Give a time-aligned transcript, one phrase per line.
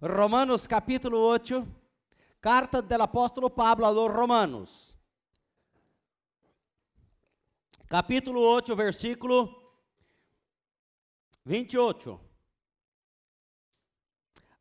[0.00, 1.66] Romanos capítulo 8,
[2.40, 4.96] carta del apóstolo Pablo a los Romanos.
[7.88, 9.72] Capítulo 8, versículo
[11.44, 12.20] 28.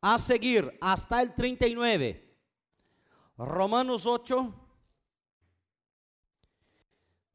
[0.02, 2.36] A seguir, hasta el 39.
[3.38, 4.54] Romanos 8,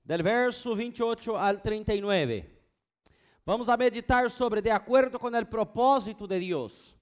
[0.02, 2.48] del verso 28 al 39.
[3.46, 6.96] Vamos a meditar sobre de acordo com o propósito de Deus.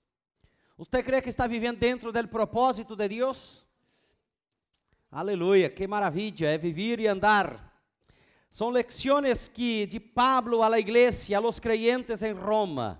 [0.80, 3.66] Você crê que está vivendo dentro do propósito de Deus?
[5.10, 7.70] Aleluia, que maravilha é viver e andar.
[8.48, 12.98] São lecciones que de Pablo la igreja, a los creyentes em Roma.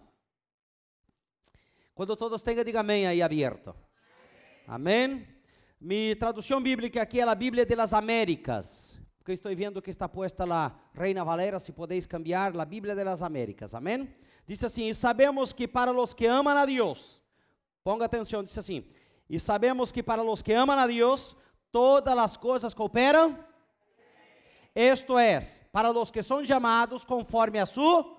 [1.95, 3.75] Quando todos tenham, diga amém aí aberto.
[4.67, 5.27] Amém.
[5.81, 10.07] Mi tradução bíblica aqui é a Bíblia de las Américas porque estou vendo que está
[10.09, 14.13] posta lá, Reina Valera, se podeis cambiar, a Bíblia das Américas, amém?
[14.47, 17.23] Diz assim: E sabemos que para os que amam a Deus,
[17.83, 18.85] ponga atenção, diz assim:
[19.29, 21.37] E sabemos que para os que amam a Deus,
[21.71, 23.39] todas as coisas cooperam.
[24.75, 25.41] Esto é,
[25.73, 28.17] para os que são chamados conforme a su,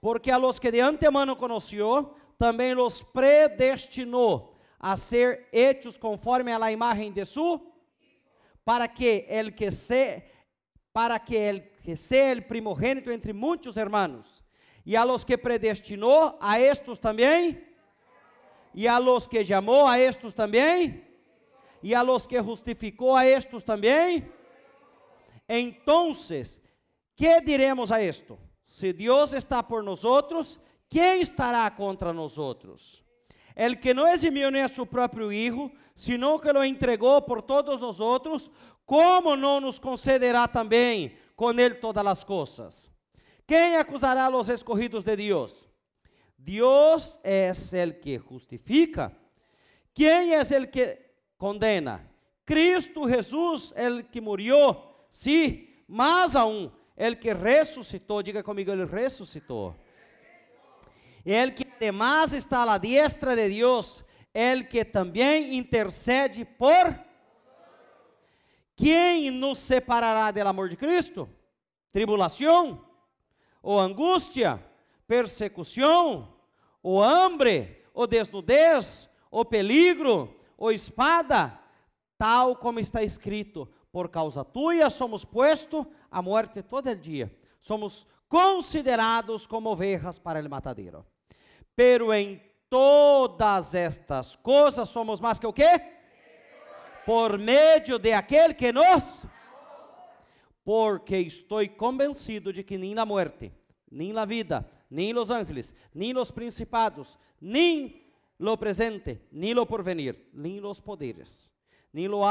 [0.00, 6.58] porque a los que de antemano conheceu, também los predestinou a ser hechos conforme a
[6.58, 7.58] la imagen de su
[8.64, 10.30] para que el que se
[10.92, 14.44] para que el que sea el primogênito entre muitos hermanos.
[14.86, 17.73] E a los que predestinou, a estos também.
[18.74, 21.04] E a los que chamou, a estos também.
[21.82, 24.28] E a los que justificou, a estos também.
[25.48, 26.60] Entonces,
[27.14, 28.38] que diremos a esto?
[28.64, 30.02] Se Deus está por nós
[30.88, 32.36] quem estará contra nós?
[33.54, 37.80] El que não eximiu nem a seu próprio Hijo, sino que lo entregou por todos
[37.80, 38.50] nós outros,
[38.84, 42.90] como não nos concederá também com ele todas as coisas?
[43.46, 45.68] Quem acusará os escorridos de Deus?
[46.44, 49.10] Deus é el que justifica.
[49.94, 50.98] Quem é el que
[51.38, 52.06] condena?
[52.44, 59.74] Cristo Jesus, el que murió, sim, mas aún, el que ressuscitou, diga comigo, ele ressuscitou.
[61.24, 64.04] El que además está a la diestra de Deus,
[64.34, 66.94] el que também intercede por
[68.76, 71.26] quem nos separará do amor de Cristo?
[71.90, 72.84] Tribulação,
[73.62, 74.62] ou angústia,
[75.06, 76.33] persecução,
[76.84, 81.58] ou hambre, ou desnudez, ou peligro, ou espada,
[82.16, 88.06] tal como está escrito: por causa tua somos puestos a morte todo el dia, somos
[88.28, 91.04] considerados como ovejas para el matadero.
[91.74, 95.94] Pero em todas estas coisas somos mais que o quê?
[97.04, 99.24] por meio de aquele que nos
[100.64, 103.52] porque estou convencido de que nem na morte,
[103.94, 108.02] nem na vida, nem os ángeles, nem os principados, nem
[108.38, 111.50] lo presente, nem lo porvenir, nem os poderes,
[111.92, 112.22] nem lo,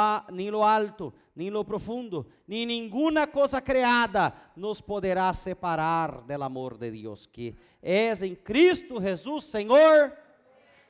[0.51, 6.91] lo alto, nem lo profundo, nem nenhuma coisa criada nos poderá separar do amor de
[6.91, 10.11] Deus, que é em Cristo Jesus, Senhor,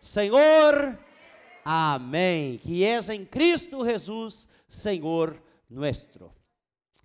[0.02, 0.98] Senhor
[1.64, 2.58] Amém.
[2.58, 6.34] Que és em Cristo Jesus, Senhor nuestro.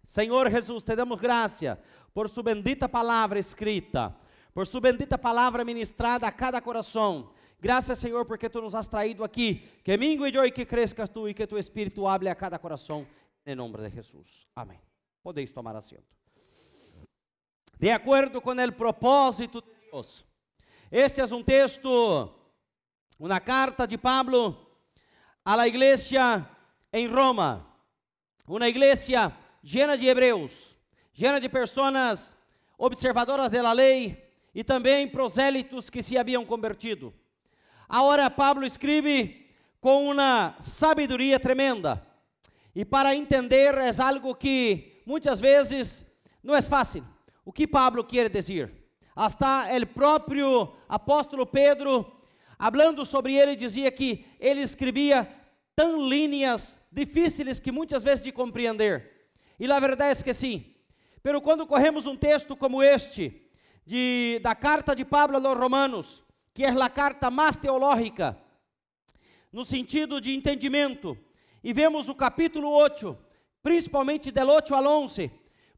[0.04, 1.78] Senhor Jesus, te damos graça
[2.18, 4.12] por sua bendita palavra escrita,
[4.52, 7.30] por sua bendita palavra ministrada a cada coração.
[7.60, 9.68] Graças, Senhor, porque tu nos has traído aqui.
[9.84, 13.06] Que mingue eu e que crescas tu e que tu Espírito hable a cada coração.
[13.46, 14.48] Em nome de Jesus.
[14.56, 14.80] Amém.
[15.22, 16.12] Podeis tomar assento.
[17.78, 20.26] De acordo com o propósito de Deus.
[20.90, 22.34] Este é um texto
[23.16, 24.66] uma carta de Pablo
[25.44, 26.50] a la iglesia
[26.92, 27.64] em Roma,
[28.44, 30.77] uma igreja llena de hebreus,
[31.18, 32.36] llena de pessoas
[32.76, 37.12] observadoras da lei e também prosélitos que se haviam convertido.
[37.88, 39.46] Agora Pablo escreve
[39.80, 42.06] com uma sabedoria tremenda.
[42.74, 46.06] E para entender é algo que muitas vezes
[46.42, 47.04] não é fácil.
[47.44, 48.72] O que Pablo quer dizer?
[49.16, 52.18] Hasta o próprio apóstolo Pedro
[52.58, 55.28] Hablando sobre ele, dizia que ele escrevia
[55.76, 59.28] tão linhas difíceis que muitas vezes de compreender.
[59.60, 60.74] E a verdade é que sim.
[61.22, 63.48] Pero quando corremos um texto como este,
[63.86, 68.38] de, da carta de Pablo aos Romanos, que é a carta mais teológica,
[69.52, 71.16] no sentido de entendimento,
[71.62, 73.16] e vemos o capítulo 8,
[73.62, 75.30] principalmente del 8 al 11,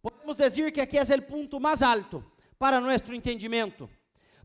[0.03, 2.25] podemos dizer que aqui é o ponto mais alto
[2.59, 3.89] para nosso entendimento.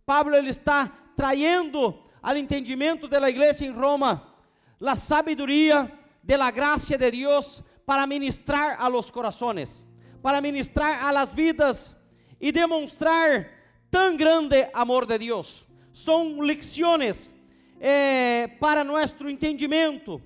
[0.06, 4.36] Pablo ele está traindo al entendimento da igreja em Roma
[4.82, 9.86] a sabedoria de la gracia de Deus para ministrar a los corazones,
[10.26, 11.96] para ministrar a las vidas
[12.42, 13.48] e demonstrar
[13.92, 15.68] tão grande amor de Deus.
[15.94, 17.36] São lecciones
[17.80, 20.20] eh, para nosso entendimento,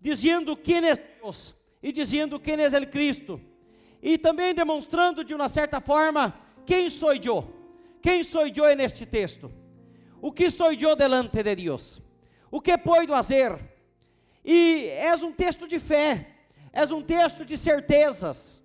[0.00, 3.38] dizendo quem é Deus e dizendo quem é o Cristo,
[4.00, 6.34] e também demonstrando de uma certa forma
[6.64, 7.54] quem sou eu,
[8.00, 9.52] quem sou eu neste texto,
[10.22, 12.00] o que sou eu delante de Deus,
[12.50, 13.58] o que posso fazer,
[14.42, 16.38] e é um texto de fé,
[16.72, 18.61] é um texto de certezas,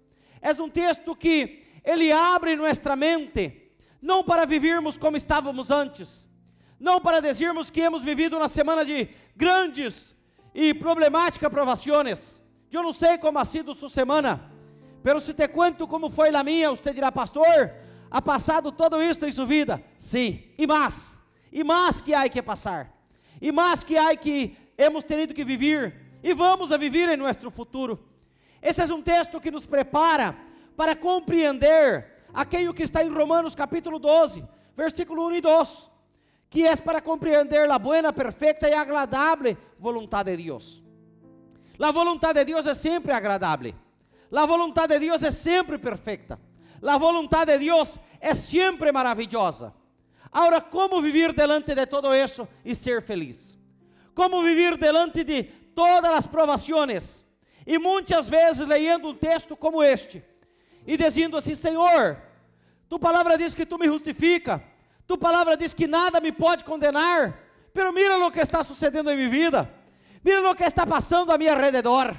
[0.47, 3.71] é um texto que ele abre nossa mente,
[4.01, 6.29] não para vivermos como estávamos antes,
[6.79, 10.15] não para dizermos que hemos vivido uma semana de grandes
[10.55, 12.41] e problemáticas provações.
[12.71, 14.51] Eu não sei como ha sido sua semana,
[15.03, 17.73] pero se te cuento como foi a minha, você dirá, pastor,
[18.09, 19.83] ha passado todo isso em sua vida?
[19.97, 21.21] Sim, e mais,
[21.51, 22.94] e mais que há que passar,
[23.41, 27.49] e mais que há que hemos tenido que viver, e vamos a viver em nosso
[27.51, 27.99] futuro.
[28.62, 30.36] Esse é um texto que nos prepara
[30.75, 34.44] para compreender aquilo que está em Romanos capítulo 12,
[34.75, 35.92] versículo 1 e 2,
[36.50, 40.83] que é para compreender a buena, perfeita e agradável vontade de Deus.
[41.80, 43.74] A vontade de Deus é sempre agradável.
[44.31, 46.39] A vontade de Deus é sempre perfeita.
[46.81, 49.74] A vontade de Deus é sempre maravilhosa.
[50.31, 53.57] Agora, como viver delante de todo isso e ser feliz?
[54.13, 57.26] Como viver delante de todas as provações?
[57.67, 60.23] E muitas vezes lendo um texto como este
[60.85, 62.17] e dizendo assim: Senhor,
[62.87, 64.63] tu palavra diz que tu me justifica,
[65.05, 67.37] tu palavra diz que nada me pode condenar,
[67.73, 69.69] pero mira o que está sucedendo em minha vida,
[70.23, 72.17] mira o que está passando a meu redor.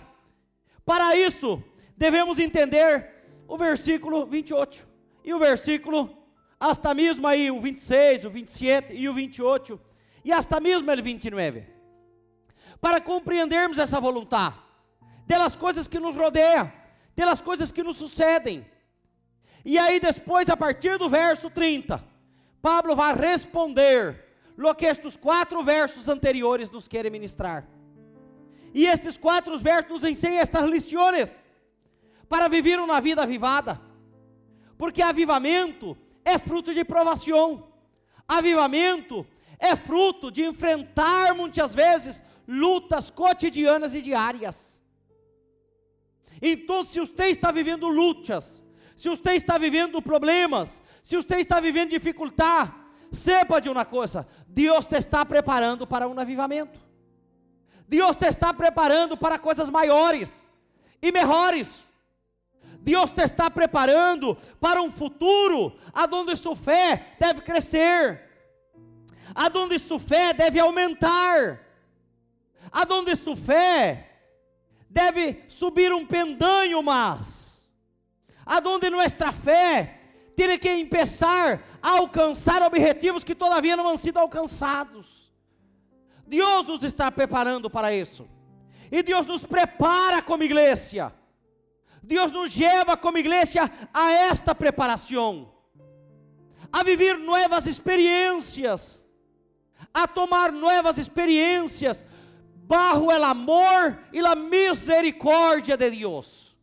[0.85, 1.65] Para isso,
[1.97, 3.11] devemos entender
[3.49, 4.87] o versículo 28
[5.25, 6.15] e o versículo,
[6.61, 9.81] hasta mesmo aí o 26, o 27 e o 28,
[10.27, 11.65] e hasta mesmo o 29,
[12.83, 14.68] para compreendermos essa vontade,
[15.29, 16.73] delas coisas que nos rodeiam,
[17.15, 18.67] pelas coisas que nos sucedem.
[19.63, 22.03] E aí depois, a partir do verso 30,
[22.63, 24.25] Pablo vai responder
[24.57, 27.69] lo que estes quatro versos anteriores nos querem ministrar.
[28.73, 31.39] E estes quatro versos nos ensinam estas lições
[32.27, 33.79] para viver uma vida avivada.
[34.79, 37.69] Porque avivamento é fruto de provação.
[38.27, 39.27] Avivamento
[39.59, 44.78] é fruto de enfrentar muitas vezes lutas cotidianas e diárias.
[46.41, 48.63] Então, se você está vivendo lutas,
[48.97, 52.73] se você está vivendo problemas, se você está vivendo dificuldade,
[53.11, 56.79] sepa de uma coisa: Deus te está preparando para um avivamento.
[57.87, 60.47] Deus te está preparando para coisas maiores
[61.01, 61.89] e melhores.
[62.81, 68.23] Deus te está preparando para um futuro aonde sua fé deve crescer,
[69.35, 71.61] aonde sua fé deve aumentar,
[72.73, 74.08] aonde sua fé
[74.89, 77.69] deve subir um pendanho mais,
[78.47, 80.01] aonde nossa fé
[80.35, 85.33] tem que começar a alcançar objetivos que todavia não han sido alcançados.
[86.27, 88.29] Deus nos está preparando para isso.
[88.91, 91.13] E Deus nos prepara como igreja.
[92.03, 95.53] Deus nos leva como igreja a esta preparação,
[96.73, 99.05] a viver novas experiências,
[99.93, 102.05] a tomar novas experiências
[102.69, 106.55] bajo el amor e la misericórdia de Deus.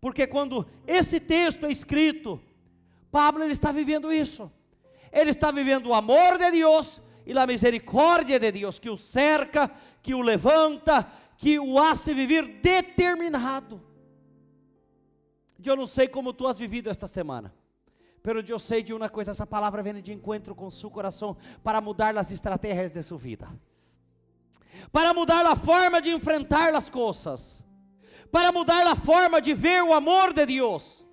[0.00, 2.40] Porque quando esse texto é escrito,
[3.10, 4.50] Pablo ele está vivendo isso.
[5.10, 9.68] Ele está vivendo o amor de Deus e a misericórdia de Deus que o cerca,
[10.00, 13.82] que o levanta, que o hace viver determinado.
[15.64, 17.52] Eu não sei como tu has vivido esta semana.
[18.22, 21.80] Pero eu sei de uma coisa, essa palavra vem de encontro com seu coração para
[21.80, 23.48] mudar as estratégias de sua vida
[24.92, 27.64] para mudar a forma de enfrentar as coisas,
[28.30, 31.06] para mudar a forma de ver o amor de Deus.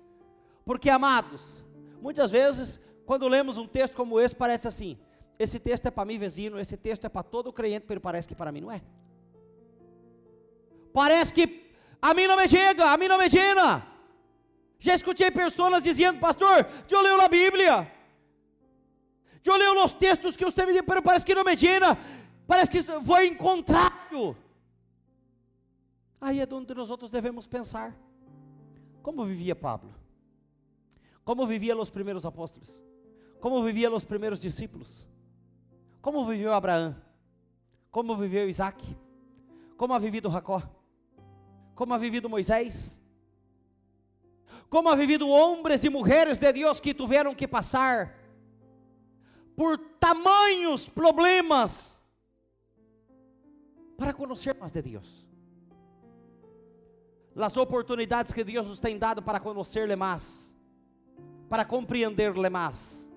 [0.64, 1.64] Porque, amados,
[2.00, 4.98] muitas vezes, quando lemos um texto como esse, parece assim:
[5.38, 8.34] esse texto é para mim, vizinho, esse texto é para todo crente, mas parece que
[8.34, 8.82] para mim não é.
[10.92, 13.86] Parece que a mim não me chega, a mim não me llena.
[14.78, 17.92] Já escutei pessoas dizendo, pastor, eu leio a Bíblia,
[19.44, 21.98] eu leio os textos que você me deu, mas parece que não me llena.
[22.46, 24.36] Parece que foi encontrado.
[26.20, 27.96] Aí é onde nós outros devemos pensar.
[29.02, 29.94] Como vivia Pablo?
[31.24, 32.82] Como viviam os primeiros apóstolos?
[33.40, 35.08] Como viviam os primeiros discípulos?
[36.00, 36.96] Como viveu Abraão?
[37.90, 38.84] Como viveu Isaac?
[39.76, 40.62] Como ha vivido Jacó?
[41.74, 43.00] Como ha vivido Moisés?
[44.68, 48.16] Como ha vivido homens e mulheres de Deus que tiveram que passar
[49.54, 51.95] por tamanhos problemas
[53.96, 55.26] para conhecer mais de Deus.
[57.34, 60.54] As oportunidades que Deus nos tem dado para conhecer-lhe mais,
[61.48, 63.10] para compreender-lhe mais,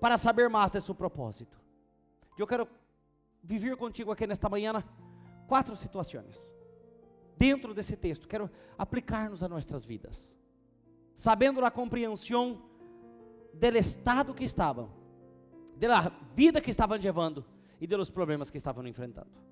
[0.00, 1.58] para saber mais de seu propósito.
[2.38, 2.68] Eu quero
[3.42, 4.84] viver contigo aqui nesta manhã
[5.46, 6.52] quatro situações.
[7.36, 10.36] Dentro desse texto, quero aplicar-nos a nossas vidas.
[11.14, 12.62] Sabendo a compreensão
[13.54, 14.90] do estado que estavam,
[15.76, 17.44] da vida que estavam levando
[17.80, 19.47] e dos problemas que estavam enfrentando.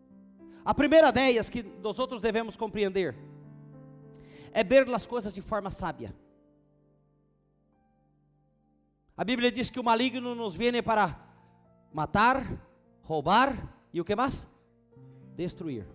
[0.67, 3.15] A primeira delas que nós outros devemos compreender
[4.53, 6.13] é ver as coisas de forma sábia.
[9.17, 11.17] A Bíblia diz que o maligno nos vem para
[11.93, 12.45] matar,
[13.05, 14.45] roubar e o que mais?
[15.37, 15.87] Destruir.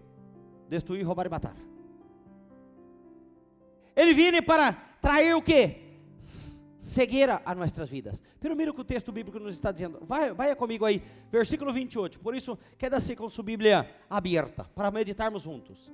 [0.70, 1.56] Destruir, roubar e matar.
[3.94, 6.00] Ele vem para trazer o que?
[6.82, 8.24] Cegueira a nossas vidas.
[8.40, 10.00] Pero o que o texto bíblico nos está dizendo.
[10.02, 11.00] Vai, vai comigo aí,
[11.32, 12.20] versículo 28.
[12.20, 15.92] Por isso, queda-se com sua Bíblia aberta, para meditarmos juntos.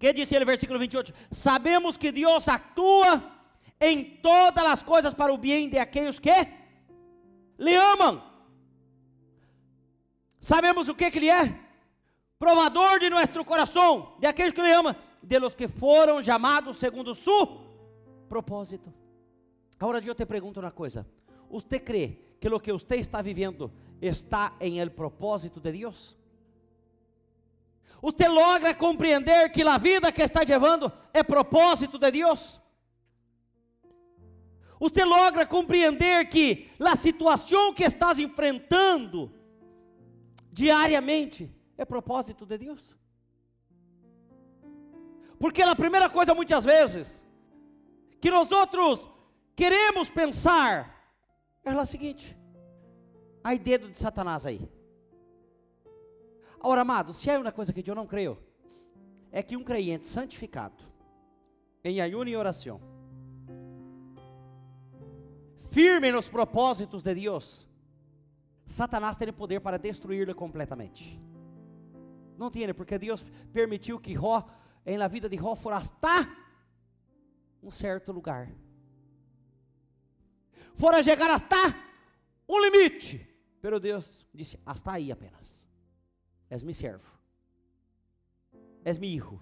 [0.00, 1.14] Que disse ele, versículo 28?
[1.30, 3.22] Sabemos que Deus atua
[3.80, 6.34] em todas as coisas para o bem de aqueles que
[7.56, 8.20] lhe amam.
[10.40, 11.56] Sabemos o que, que ele é?
[12.36, 17.14] Provador de nosso coração, de aqueles que lhe amam, de los que foram chamados segundo
[17.14, 17.64] su
[18.26, 18.92] propósito.
[19.78, 21.06] Agora eu te pergunto uma coisa:
[21.50, 26.16] você crê que o que você está vivendo está em el propósito de Deus?
[28.02, 32.60] Você logra compreender que a vida que está levando é propósito de Deus?
[34.78, 39.32] Você logra compreender que a situação que estás enfrentando
[40.52, 42.94] diariamente é propósito de Deus?
[45.38, 47.25] Porque a primeira coisa, muitas vezes,
[48.26, 49.08] que nós outros
[49.54, 51.14] queremos pensar,
[51.64, 52.36] é a seguinte:
[53.44, 54.68] aí dedo de Satanás aí.
[56.58, 58.36] Ora, amado, se é uma coisa que eu não creio,
[59.30, 60.82] é que um crente santificado,
[61.84, 62.80] em ayuno e oração,
[65.70, 67.68] firme nos propósitos de Deus,
[68.64, 71.16] Satanás tem poder para destruí-lo completamente.
[72.36, 74.42] Não tem, porque Deus permitiu que Ró,
[74.84, 76.45] em la vida de Ró, hasta
[77.66, 78.50] um certo lugar.
[80.74, 81.56] Fora chegar hasta
[82.48, 83.26] um limite.
[83.60, 85.68] Pero Deus disse, hasta aí apenas.
[86.48, 87.10] És mi servo.
[88.84, 89.40] És mi hijo.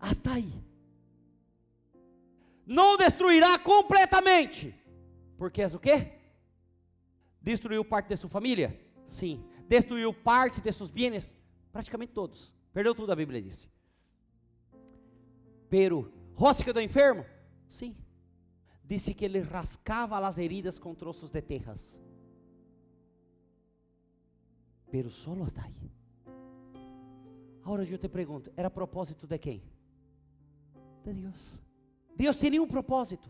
[0.00, 0.64] Hasta aí.
[2.64, 4.74] Não destruirá completamente
[5.36, 6.12] porque és o quê?
[7.40, 8.78] Destruiu parte de sua família?
[9.06, 9.44] Sim.
[9.68, 11.36] Destruiu parte de seus bens?
[11.72, 12.52] Praticamente todos.
[12.72, 13.68] Perdeu tudo, a Bíblia disse.
[15.68, 17.24] Pero, rosca do enfermo?
[17.68, 17.96] Sim.
[18.84, 21.98] Disse que ele rascava as heridas com troços de terras.
[24.88, 25.90] Pero solo hasta aí.
[27.64, 29.60] Agora eu te pergunto, era propósito de quem?
[31.04, 31.58] De Deus.
[32.14, 33.28] Deus tinha um propósito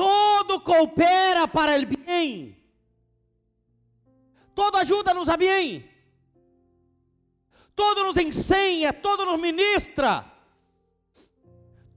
[0.00, 2.56] todo coopera para o bem,
[4.54, 5.86] todo ajuda-nos a bem,
[7.76, 10.24] todo nos ensina, todo nos ministra,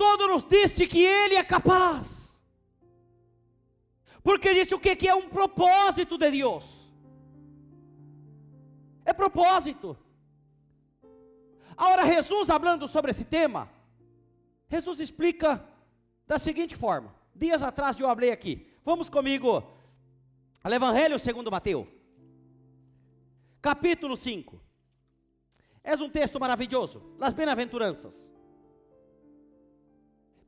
[0.03, 2.41] todo nos disse que Ele é capaz,
[4.21, 4.95] porque disse o que?
[4.97, 6.65] Que é um propósito de Deus,
[9.05, 9.97] é propósito.
[11.75, 13.69] Agora, Jesus, falando sobre esse tema,
[14.69, 15.65] Jesus explica
[16.27, 18.67] da seguinte forma: Dias atrás eu falei aqui.
[18.83, 19.63] Vamos comigo
[20.63, 21.87] ao Evangelho segundo Mateus.
[23.61, 24.59] Capítulo 5.
[25.83, 27.15] É um texto maravilhoso.
[27.17, 28.32] Las bem-aventuranças.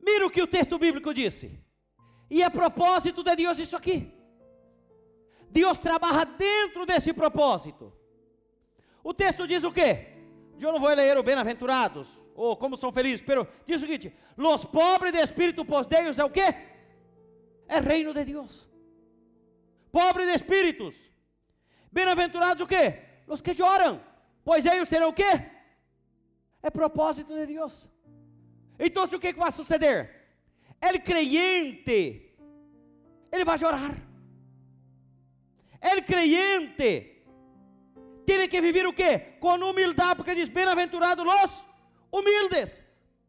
[0.05, 1.47] Mira o que o texto bíblico disse.
[2.29, 4.13] E a propósito de Deus isso aqui.
[5.49, 7.91] Deus trabalha dentro desse propósito.
[9.03, 9.91] O texto diz o quê?
[10.59, 14.63] Eu não vou ler o bem-aventurados, ou como são felizes, pero diz o seguinte: Los
[14.65, 16.53] pobres de espírito posdeios é o quê?
[17.67, 18.69] é reino de Deus.
[19.91, 21.11] Pobre de espíritos.
[21.91, 23.01] Bem-aventurados o quê?
[23.27, 24.03] Os que choram,
[24.43, 25.51] pois eles serão o quê?
[26.61, 27.87] É propósito de Deus.
[28.79, 30.27] Então o que, que vai suceder?
[30.81, 32.35] Ele creyente,
[33.31, 33.95] ele vai chorar.
[35.81, 37.11] Ele creyente
[38.25, 39.19] tem que viver o quê?
[39.39, 41.63] Com humildade, porque diz: bem-aventurados os
[42.11, 42.83] humildes.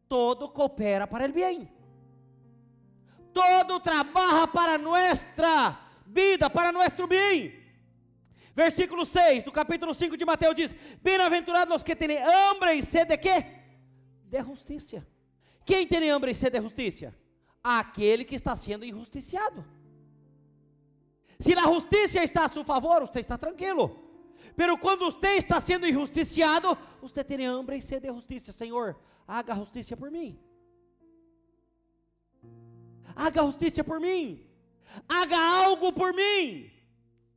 [0.09, 1.77] Todo coopera para o bem
[3.37, 5.77] todo trabalha para nossa
[6.07, 7.53] vida, para nosso bem.
[8.55, 13.15] Versículo 6 do capítulo 5 de Mateus diz: Bem-aventurados os que têm hambre e sede
[13.15, 13.45] de quê?
[14.23, 15.05] De justiça.
[15.67, 17.13] Quem tem hambre e sede de justiça?
[17.63, 19.63] Aquele que está sendo injusticiado.
[21.39, 23.85] Se a justiça está a seu favor, você está tranquilo.
[24.55, 28.51] Pero quando você está sendo injusticiado, você tem hambre e sede de justiça.
[28.51, 28.97] Senhor,
[29.27, 30.39] haga justiça por mim
[33.17, 34.45] haga justiça por mim,
[35.09, 36.71] haga algo por mim.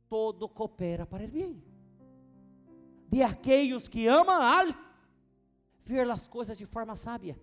[0.07, 1.63] todo coopera para el bien.
[3.07, 4.75] De aquellos que amam
[5.83, 7.37] ver as coisas de forma sábia.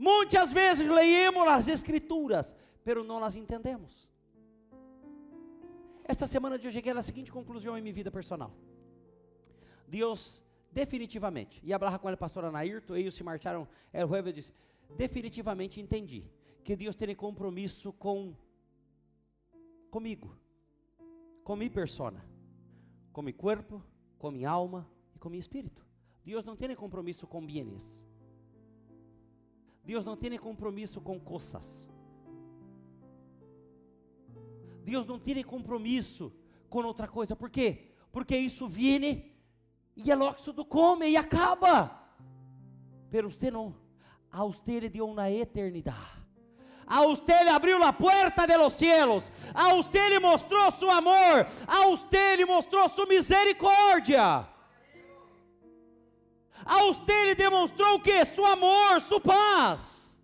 [0.00, 4.08] Muitas vezes leemos as escrituras, pero não as entendemos.
[6.02, 8.50] Esta semana eu cheguei à seguinte conclusão em minha vida personal.
[9.86, 10.42] Deus
[10.72, 14.54] definitivamente, e hablava com a pastora Anairto, eles se marcharam, el jueves disse,
[14.96, 16.24] definitivamente entendi
[16.64, 18.34] que Deus tem compromisso com
[19.90, 20.34] comigo,
[21.44, 22.24] com minha persona,
[23.12, 23.84] com meu corpo,
[24.18, 25.84] com minha alma e com meu espírito.
[26.24, 28.02] Deus não tem compromisso com bienes.
[29.84, 31.88] Deus não tem compromisso com coisas.
[34.84, 36.32] Deus não tem compromisso
[36.68, 37.36] com outra coisa.
[37.36, 37.88] Por quê?
[38.12, 39.30] Porque isso viene
[39.96, 42.00] e é logo tudo come e acaba.
[43.10, 43.74] Pero você não.
[44.30, 46.20] A você lhe deu uma eternidade.
[46.90, 49.30] A usted le abriu a porta de los cielos.
[49.54, 51.46] A usted le mostrou su amor.
[51.68, 54.48] A usted le mostrou su misericórdia.
[56.64, 58.24] A usted lhe demonstrou o que?
[58.24, 60.18] Seu amor, sua paz.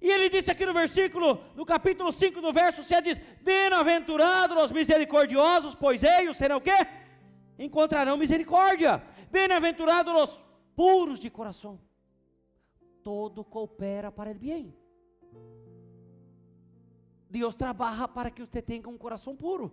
[0.00, 4.72] E ele disse aqui no versículo, no capítulo 5, no verso 7, diz: Bem-aventurados os
[4.72, 6.86] misericordiosos, pois eles serão o quê?
[7.58, 9.02] Encontrarão misericórdia.
[9.30, 10.40] Bem-aventurados os
[10.74, 11.78] puros de coração.
[13.02, 14.74] Todo coopera para o bem.
[17.28, 19.72] Deus trabalha para que você tenha um coração puro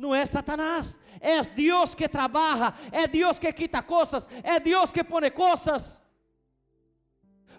[0.00, 5.04] não é Satanás, é Deus que trabalha, é Deus que quita coisas, é Deus que
[5.04, 6.02] põe coisas,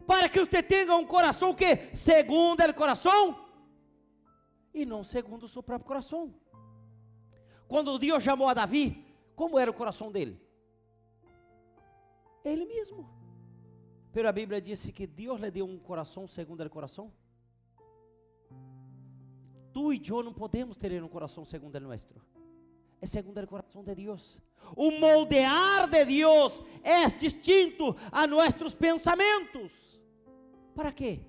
[0.08, 3.46] para que você tenha um coração que, segundo o coração,
[4.74, 6.34] e não segundo o seu próprio coração.
[7.68, 9.06] Quando Deus chamou a Davi,
[9.36, 10.42] como era o coração dele?
[12.44, 13.08] Ele mesmo.
[14.12, 17.14] Pero a Bíblia disse que Deus lhe deu um coração segundo o coração.
[19.74, 22.08] Tu e eu não podemos ter um coração segundo o nosso.
[23.02, 24.40] É segundo o coração de Deus.
[24.76, 30.00] O moldear de Deus é distinto a nossos pensamentos.
[30.76, 31.20] Para quê?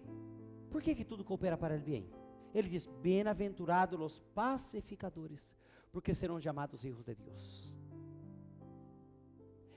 [0.71, 2.11] Por que, que tudo coopera para o bem?
[2.55, 5.55] Ele diz: Bem-aventurados os pacificadores,
[5.91, 7.77] porque serão chamados filhos de Deus.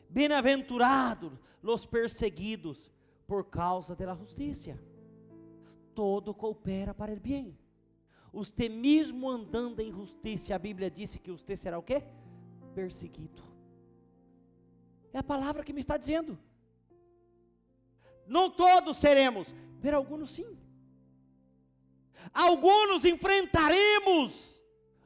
[0.09, 2.91] Bem-aventurados os perseguidos
[3.27, 4.77] por causa da justiça.
[5.93, 7.57] Todo coopera para o bem.
[8.35, 12.03] Você mesmo andando em justiça, a Bíblia disse que você será o quê?
[12.73, 13.41] Perseguido.
[15.13, 16.37] É a palavra que me está dizendo.
[18.27, 20.59] Não todos seremos, mas alguns sim.
[22.33, 24.59] Alguns enfrentaremos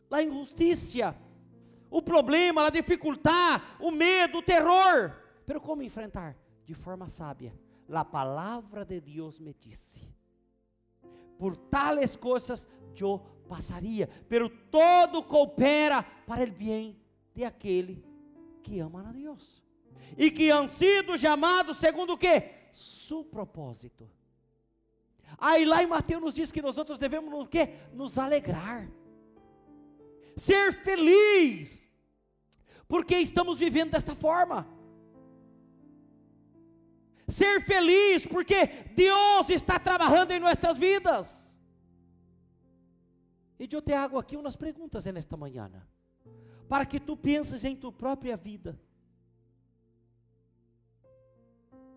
[0.09, 1.15] a injustiça,
[1.91, 5.15] o problema, a dificuldade, o medo, o terror.
[5.45, 6.35] Pero como enfrentar?
[6.65, 7.53] De forma sábia.
[7.91, 10.09] A palavra de Deus me disse:
[11.39, 12.67] por tales coisas
[13.03, 16.99] eu passaria, pero todo coopera para o bem
[17.33, 18.03] de aquele
[18.62, 19.63] que ama a Deus
[20.17, 22.43] e que han sido chamados segundo o que?
[22.73, 24.09] Su propósito.
[25.38, 27.75] Aí lá em Mateus nos diz que nós outros devemos o quê?
[27.93, 28.89] Nos alegrar.
[30.35, 31.91] Ser feliz.
[32.88, 34.67] Porque estamos vivendo desta forma.
[37.27, 41.38] Ser feliz porque Deus está trabalhando em nossas vidas.
[43.60, 45.69] E eu te hago aqui umas perguntas nesta manhã,
[46.69, 48.80] para que tu penses em tua própria vida.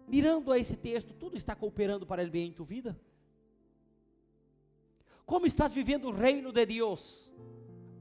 [0.08, 3.00] Mirando a esse texto, tudo está cooperando para o bem em tua vida?
[5.24, 7.32] Como estás vivendo o reino de Deus?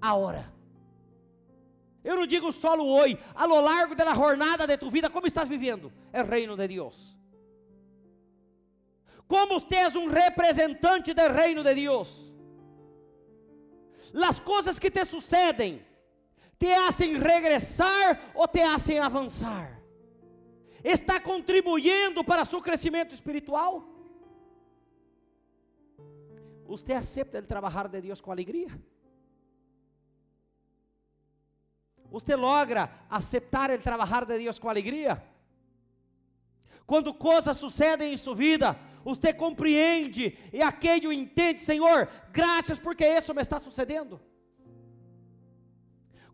[0.02, 0.52] Agora.
[2.04, 5.48] Eu não digo só hoje, a lo largo da jornada de tua vida, como estás
[5.48, 5.94] vivendo?
[6.12, 7.16] É o reino de Deus.
[9.28, 12.31] Como é um representante do reino de Deus?
[14.14, 15.86] Las coisas que te sucedem
[16.58, 19.82] te hacen regressar ou te hacen avançar?
[20.84, 23.88] Está contribuindo para seu crescimento espiritual?
[26.66, 28.70] Você aceita o trabalhar de Deus com alegria?
[32.10, 35.24] Você logra aceitar o trabalhar de Deus com alegria?
[36.86, 43.34] Quando coisas sucedem em sua vida, você compreende e aquele entende, Senhor, graças porque isso
[43.34, 44.20] me está sucedendo.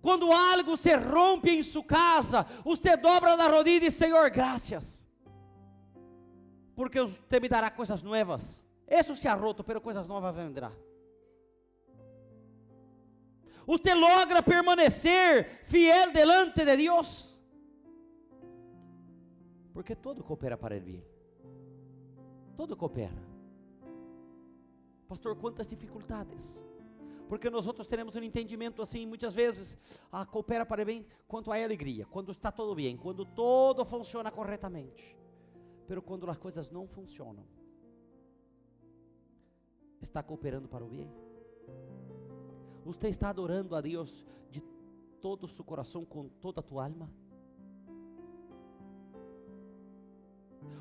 [0.02, 5.06] Quando algo se rompe em sua casa, você dobra na rodilha e diz, Senhor, graças.
[6.76, 8.66] Porque você me dará coisas novas.
[8.88, 10.72] Isso se ha roto, pero coisas novas vendrá.
[13.66, 17.38] Você logra permanecer fiel delante de Deus.
[19.74, 21.17] Porque todo coopera para el bem.
[22.58, 23.16] Todo coopera.
[25.08, 26.66] Pastor, quantas dificuldades.
[27.30, 29.78] Porque nós outros teremos um entendimento assim, muitas vezes,
[30.12, 35.16] ah, coopera para bem quanto há alegria, quando está tudo bem, quando todo funciona corretamente.
[35.86, 37.46] Pero quando as coisas não funcionam,
[40.02, 41.10] está cooperando para o bem?
[42.84, 44.62] Você está adorando a Deus de
[45.22, 47.12] todo o seu coração, com toda a tua alma?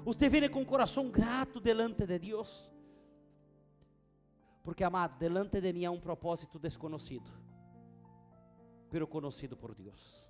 [0.05, 2.71] Você vem com coração grato delante de Deus?
[4.63, 7.31] Porque, amado, delante de mim há um propósito desconhecido,
[8.91, 10.29] pero conhecido por Deus.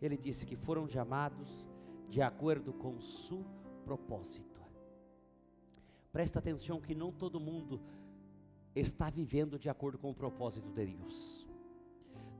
[0.00, 1.68] Ele disse que foram chamados
[2.08, 3.44] de acordo com seu
[3.84, 4.60] propósito.
[6.12, 7.80] Presta atenção que não todo mundo
[8.74, 11.46] está vivendo de acordo com o propósito de Deus.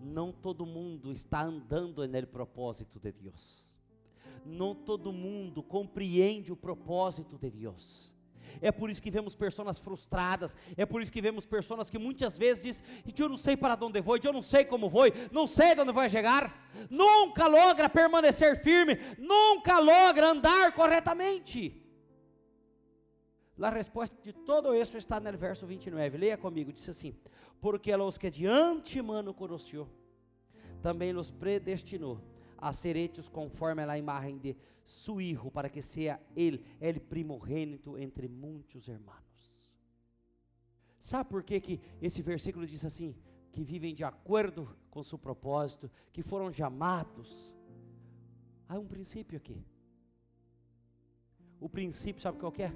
[0.00, 3.77] Não todo mundo está andando no propósito de Deus.
[4.44, 8.14] Não todo mundo compreende o propósito de Deus.
[8.60, 12.36] É por isso que vemos pessoas frustradas, é por isso que vemos pessoas que muitas
[12.36, 15.74] vezes dizem, eu não sei para onde vou, eu não sei como vou, não sei
[15.74, 21.84] de onde vai chegar, nunca logra permanecer firme, nunca logra andar corretamente.
[23.60, 26.16] A resposta de todo isso está no verso 29.
[26.16, 27.12] Leia comigo, diz assim:
[27.60, 29.88] Porque os que de antemano conheceu,
[30.80, 32.20] também os predestinou
[32.58, 37.96] a ser hechos conforme a imagem de su hijo, para que seja ele, ele primogênito
[37.96, 39.74] entre muitos irmãos.
[40.98, 43.16] Sabe por que, que esse versículo diz assim?
[43.52, 47.56] Que vivem de acordo com seu propósito, que foram chamados.
[48.68, 49.64] Há um princípio aqui.
[51.60, 52.72] O princípio, sabe qual que é?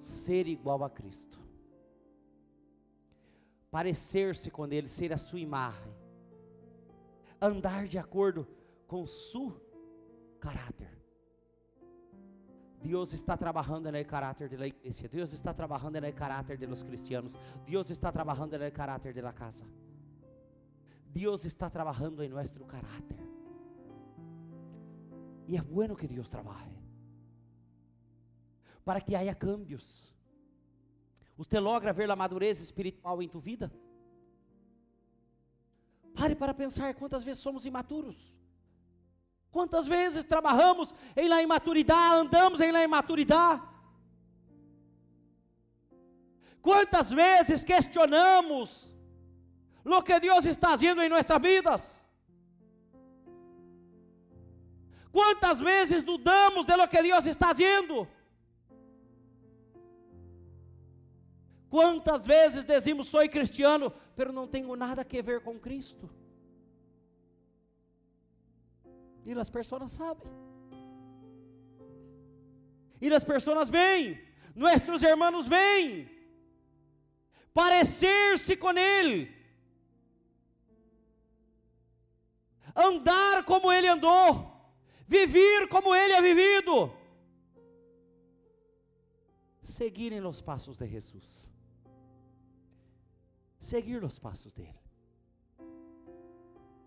[0.00, 1.38] ser igual a Cristo,
[3.70, 5.92] parecer-se com Ele, ser a sua imagem,
[7.40, 8.46] andar de acordo
[8.86, 9.60] com seu
[10.40, 10.90] caráter.
[12.82, 17.90] Deus está trabalhando no caráter da igreja, Deus está trabalhando no caráter dos cristianos, Deus
[17.90, 19.66] está trabalhando no caráter da casa.
[21.06, 23.18] Deus está trabalhando em nosso caráter.
[25.46, 26.80] E é bueno que Deus trabalhe
[28.84, 30.14] para que haja cambios.
[31.36, 33.72] Você logra ver a madureza espiritual em tua vida?
[36.20, 38.36] Pare para pensar quantas vezes somos imaturos.
[39.50, 43.62] Quantas vezes trabalhamos em la imaturidade, andamos em la imaturidade.
[46.60, 48.94] Quantas vezes questionamos
[49.82, 51.82] o que Deus está fazendo em nossas vidas?
[55.10, 58.06] Quantas vezes dudamos de lo que Deus está fazendo?
[61.70, 66.10] Quantas vezes dizemos sou cristiano, pero não tenho nada a ver com Cristo?
[69.24, 70.30] E as pessoas sabem.
[73.00, 74.20] E as pessoas vêm,
[74.54, 76.06] nossos irmãos vêm,
[77.54, 79.34] parecer-se com Ele,
[82.76, 84.52] andar como Ele andou,
[85.08, 86.92] viver como Ele é vivido,
[89.62, 91.49] seguirem os passos de Jesus
[93.60, 94.80] seguir os passos dele.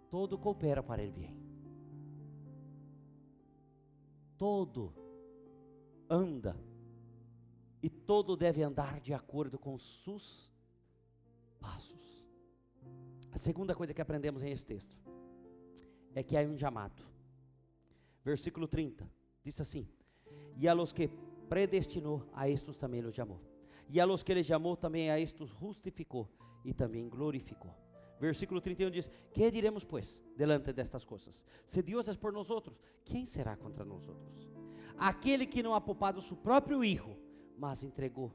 [0.10, 1.38] Todo coopera para ele bem.
[4.38, 4.94] Todo
[6.10, 6.60] anda
[7.82, 10.52] e todo deve andar de acordo com os seus
[11.60, 12.26] passos.
[13.32, 14.98] A segunda coisa que aprendemos em esse texto
[16.14, 17.02] é que há um chamado.
[18.24, 19.10] Versículo 30
[19.44, 19.88] diz assim:
[20.56, 21.10] E a los que
[21.48, 23.42] predestinou, a estes também os chamou.
[23.90, 26.30] E a los que ele chamou, também a estes justificou
[26.64, 27.76] e também glorificou.
[28.20, 31.46] Versículo 31 diz: Que diremos, pois, delante destas coisas?
[31.66, 34.50] Se Deus é por nós outros, quem será contra nós outros?
[34.98, 37.18] Aquele que não ha poupado seu próprio Hijo,
[37.58, 38.32] mas entregou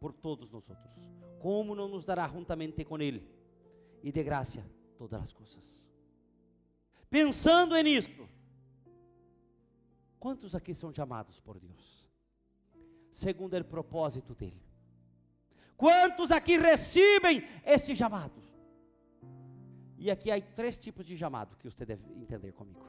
[0.00, 3.28] por todos nós outros, como não nos dará juntamente com Ele
[4.02, 4.64] e de graça
[4.96, 5.86] todas as coisas?
[7.08, 8.28] Pensando nisto,
[10.18, 12.08] quantos aqui são chamados por Deus?
[13.10, 14.69] Segundo o propósito dele.
[15.80, 18.38] Quantos aqui recebem esse chamado?
[19.96, 22.84] E aqui há três tipos de chamado que você deve entender comigo.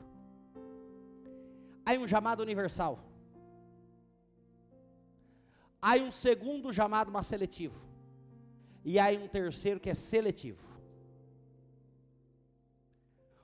[1.85, 2.99] Há um chamado universal.
[5.81, 7.79] Há um segundo chamado mais seletivo.
[8.83, 10.67] E há um terceiro que é seletivo.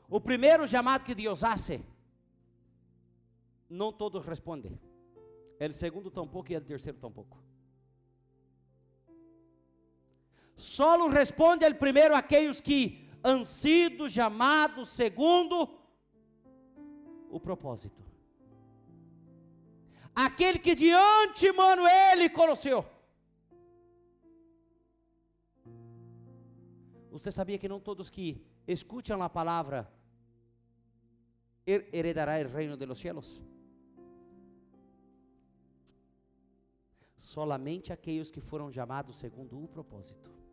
[0.09, 1.81] O primeiro chamado que Deus hace,
[3.69, 4.77] não todos respondem.
[5.57, 7.46] O segundo tampouco e o terceiro tampouco.
[10.57, 15.69] Solo responde al primeiro aqueles que han sido chamados segundo
[17.29, 18.01] o propósito.
[20.15, 22.83] Aquele que de antemano ele conheceu.
[27.11, 29.87] Você sabia que não todos que escutam a palavra
[31.67, 33.43] heredará o reino los cielos?
[37.15, 40.46] Solamente aqueles que foram chamados segundo o propósito.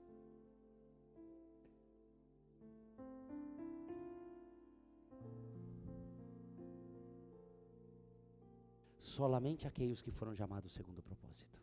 [9.16, 11.56] Solamente aqueles que foram chamados segundo o propósito.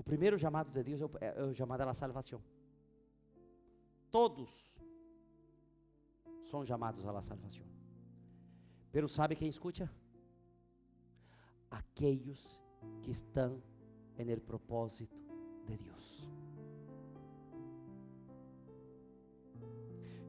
[0.00, 2.40] O primeiro chamado de Deus é o, é, é o chamado à salvação.
[4.16, 4.50] Todos
[6.50, 7.66] são chamados à salvação.
[8.92, 9.90] Pero sabe quem escuta?
[11.80, 12.40] Aqueles
[13.02, 13.50] que estão
[14.16, 15.18] el propósito
[15.66, 16.28] de Deus.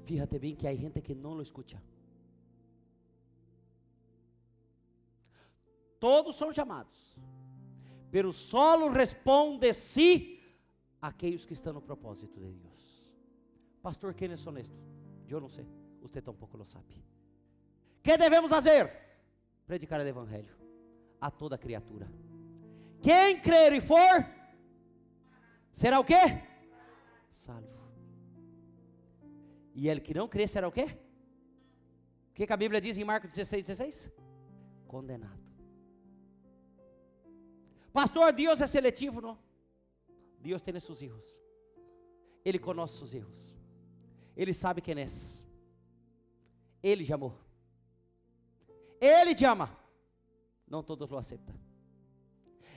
[0.06, 1.78] Fíjate bem que há gente que não lo escuta.
[6.06, 7.18] Todos são chamados,
[8.12, 10.40] pero solo responde sí
[11.02, 13.12] aqueles que estão no propósito de Deus.
[13.82, 14.80] Pastor, quem é honesto?
[15.28, 15.68] Eu não sei,
[16.00, 17.04] você tampouco lo sabe.
[18.04, 18.84] Que devemos fazer?
[19.66, 20.56] Predicar o evangelho
[21.20, 22.08] a toda criatura.
[23.02, 24.24] Quem crer e for,
[25.72, 26.40] será o quê?
[27.32, 27.82] Salvo.
[29.74, 31.00] E ele que não crer será o quê?
[32.30, 34.12] O que a Bíblia diz em Marcos 16, 16?
[34.88, 35.55] Condenado.
[37.96, 39.40] Pastor, Deus é seletivo, não?
[40.42, 41.42] Deus tem seus filhos.
[42.44, 43.58] Ele conhece seus erros.
[44.36, 45.06] Ele sabe quem é.
[46.84, 47.34] Ele te amou.
[49.00, 49.70] Ele te ama.
[50.68, 51.56] Não todos o aceitam.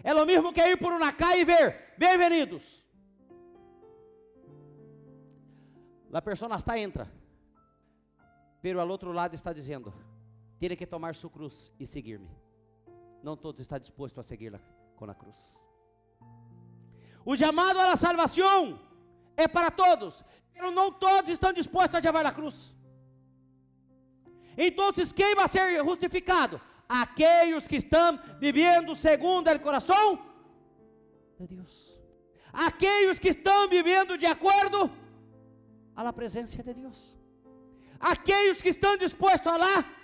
[0.05, 2.87] É o mesmo que ir por uma calle e ver, bem-vindos.
[6.13, 7.13] A pessoa está entra,
[8.63, 9.93] pero ao outro lado está dizendo,
[10.61, 12.31] tem que tomar sua cruz e seguir-me.
[13.21, 15.65] Não todos estão dispostos a seguir com a cruz.
[17.25, 18.81] O chamado à salvação
[19.37, 22.75] é para todos, pero não todos estão dispostos a levar a cruz.
[24.57, 26.61] Então, quem vai ser justificado?
[26.89, 30.19] aqueles que estão vivendo segundo o coração
[31.39, 32.01] de Deus,
[32.53, 34.91] aqueles que estão vivendo de acordo
[35.95, 37.17] à presença de Deus,
[38.01, 39.95] aqueles que estão dispostos a lá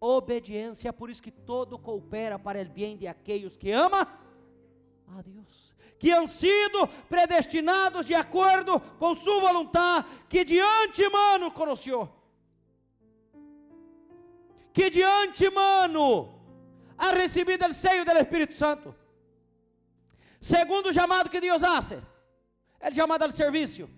[0.00, 4.06] obediência, por isso que todo coopera para o bem de aqueles que ama
[5.18, 12.18] a Deus, que han sido predestinados de acordo com sua vontade, que de antemano conheceu
[14.78, 16.06] que de antemano
[16.96, 18.94] ha recebido o seio do Espírito Santo.
[20.40, 21.96] Segundo chamado que Deus hace,
[22.78, 23.88] é chamado ao serviço.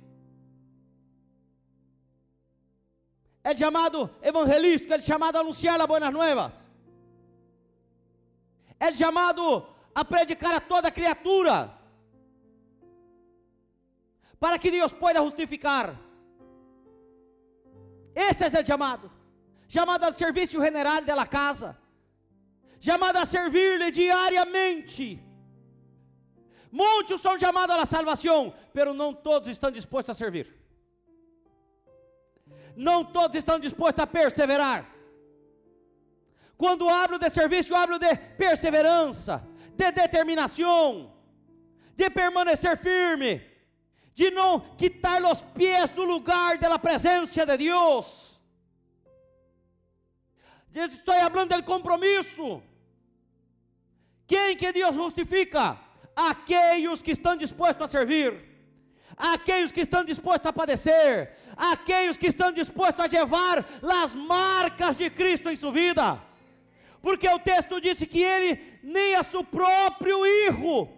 [3.45, 6.55] É chamado evangelístico, é chamado a anunciar as boas novas.
[8.87, 9.67] É chamado
[10.01, 11.57] a predicar a toda criatura.
[14.39, 15.87] Para que Deus possa justificar.
[18.15, 19.21] Esse é o chamado
[19.75, 21.79] chamado a serviço general da casa,
[22.81, 25.05] chamado a servir-lhe diariamente.
[26.73, 30.47] Muitos são chamados à salvação, pero não todos estão dispostos a servir.
[32.75, 34.81] Não todos estão dispostos a perseverar.
[36.57, 39.35] Quando hablo de serviço, hablo de perseverança,
[39.81, 41.13] de determinação,
[41.97, 43.43] de permanecer firme,
[44.15, 48.31] de não quitar os pés do lugar da presença de Deus
[50.73, 52.63] Estou falando do compromisso.
[54.27, 55.77] Quem que Deus justifica?
[56.15, 58.33] Aqueles que estão dispostos a servir,
[59.17, 65.11] aqueles que estão dispostos a padecer, aqueles que estão dispostos a levar as marcas de
[65.11, 66.23] Cristo em sua vida.
[67.03, 70.89] Porque o texto disse que ele nem a seu próprio Hijo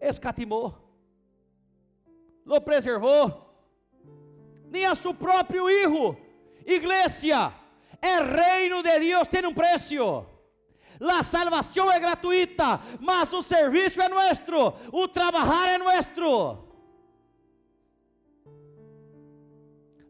[0.00, 0.74] escatimou,
[2.44, 3.54] lo preservou,
[4.70, 6.16] nem a seu próprio Hijo,
[6.66, 7.54] igreja
[8.00, 10.26] El reino de Dios tiene un precio.
[10.98, 16.64] La salvación es gratuita, mas o serviço é nuestro, o trabalhar é nuestro.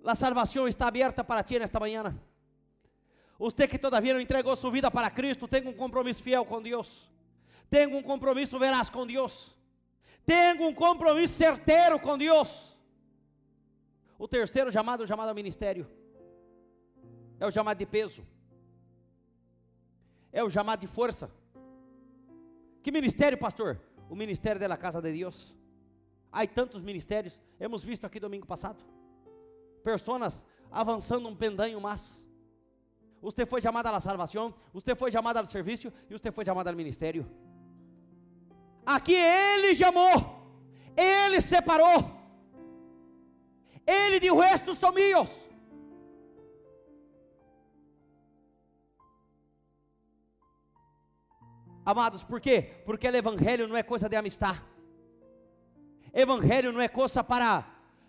[0.03, 2.15] La salvação está aberta para ti nesta manhã.
[3.39, 7.11] Você que todavia não entregou sua vida para Cristo, tem um compromisso fiel com Deus.
[7.69, 9.55] Tem um compromisso veraz com Deus.
[10.25, 12.77] Tem um compromisso certeiro com Deus.
[14.19, 15.87] O terceiro chamado, chamado ao ministério.
[17.39, 18.27] É o chamado de peso.
[20.33, 21.31] É o chamado de força.
[22.83, 23.81] Que ministério, pastor?
[24.09, 25.55] O ministério da casa de Deus.
[26.33, 28.85] Há tantos ministérios, hemos visto aqui domingo passado.
[29.83, 31.81] Pessoas avançando um pendanho
[33.27, 36.77] Você foi chamado à salvação, você foi chamado ao serviço e você foi chamado ao
[36.77, 37.29] ministério.
[38.95, 40.15] Aqui ele chamou,
[40.97, 41.99] ele separou.
[43.85, 45.31] Ele de resto são meus.
[51.85, 52.57] Amados, por quê?
[52.85, 54.63] Porque o evangelho não é coisa de amistade.
[56.15, 57.67] Evangelho não é coisa para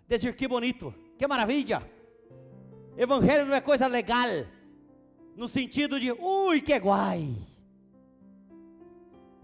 [0.07, 1.81] dizer que bonito, que maravilha.
[2.95, 4.29] Evangelho não é coisa legal,
[5.37, 7.31] no sentido de, ui, que guai.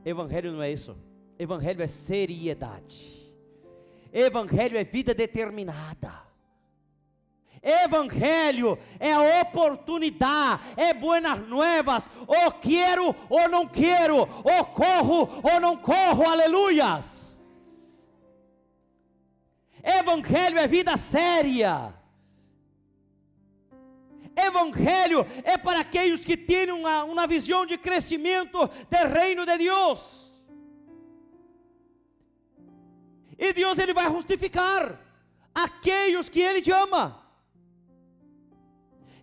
[0.04, 0.98] Evangelho não é isso.
[1.38, 3.32] Evangelho é seriedade.
[4.12, 6.24] Evangelho é vida determinada.
[7.62, 15.62] Evangelho é a oportunidade, é buenas novas, ou quero ou não quero, ou corro ou
[15.62, 17.38] não corro, aleluias.
[19.82, 22.03] Evangelho é vida séria.
[24.36, 30.34] Evangelho é para aqueles que têm uma, uma visão de crescimento do reino de Deus.
[33.38, 35.00] E Deus ele vai justificar
[35.54, 37.22] aqueles que ele te ama.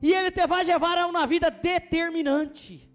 [0.02, 2.88] E ele te vai levar a uma vida determinante.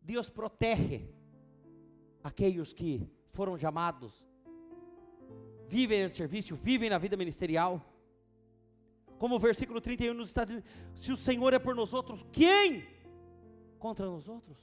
[0.00, 1.08] Deus protege
[2.22, 4.24] aqueles que foram chamados,
[5.68, 7.84] vivem no serviço, vivem na vida ministerial.
[9.18, 12.86] Como o versículo 31 nos está dizendo: se o Senhor é por nós outros, quem
[13.78, 14.58] contra nós outros?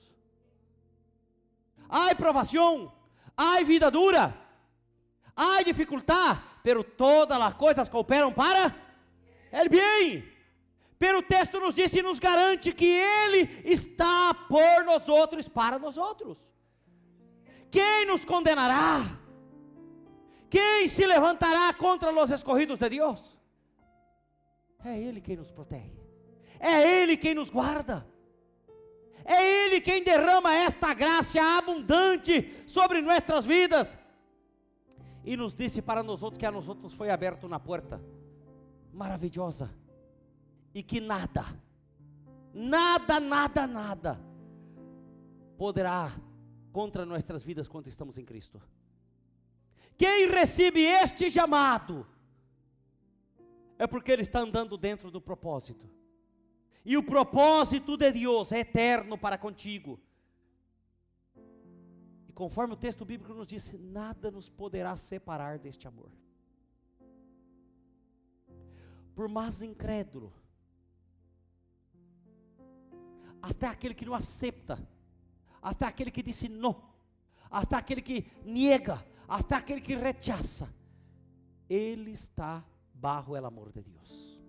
[1.90, 2.92] Ai provação,
[3.36, 4.36] ai vida dura,
[5.36, 8.76] ai dificuldade, pero todas as coisas cooperam para
[9.52, 10.32] el bem.
[10.98, 15.78] Pero o texto nos diz e nos garante que Ele está por nós outros, para
[15.78, 16.38] nós outros.
[17.70, 19.20] Quem nos condenará?
[20.50, 23.33] Quem se levantará contra os escorridos de Deus?
[24.84, 26.00] É Ele quem nos protege,
[26.60, 28.06] é Ele quem nos guarda,
[29.24, 33.98] é Ele quem derrama esta graça abundante sobre nossas vidas.
[35.26, 38.04] E nos disse para nós outros que a nós outros foi aberto na porta
[38.92, 39.74] maravilhosa
[40.74, 41.46] e que nada,
[42.54, 44.20] nada, nada, nada
[45.58, 46.12] poderá
[46.74, 48.62] contra nossas vidas quando estamos em Cristo.
[49.98, 52.06] Quem recebe este chamado
[53.78, 55.90] é porque ele está andando dentro do propósito.
[56.86, 60.00] E o propósito de Deus é eterno para contigo.
[62.28, 66.12] E conforme o texto bíblico nos diz, nada nos poderá separar deste amor.
[69.16, 70.34] Por mais incrédulo,
[73.42, 74.78] até aquele que não aceita,
[75.62, 76.84] até aquele que disse não,
[77.50, 80.74] até aquele que nega, até aquele que rechaça,
[81.70, 82.66] ele está
[83.04, 84.42] bajo o amor de Deus.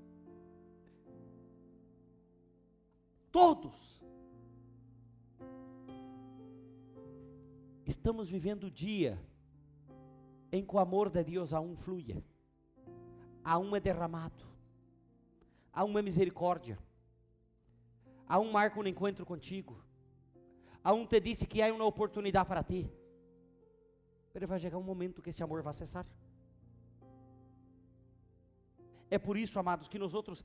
[3.32, 4.00] Todos
[7.84, 9.20] estamos vivendo o dia
[10.52, 12.22] em que o amor de Deus a um flui,
[13.44, 14.44] um é derramado,
[15.72, 16.78] a um é misericórdia,
[18.28, 19.82] a um marca um encontro contigo,
[20.84, 22.88] a um te disse que há uma oportunidade para ti.
[24.32, 26.06] Mas vai chegar um momento que esse amor vai cessar.
[29.10, 30.44] É por isso, amados, que nós outros,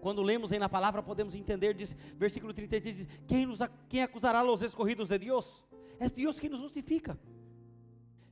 [0.00, 4.42] quando lemos aí na palavra, podemos entender, diz, versículo 33, diz, quem, nos, quem acusará
[4.44, 5.64] os escorridos de Deus?
[5.98, 7.18] É Deus que nos justifica.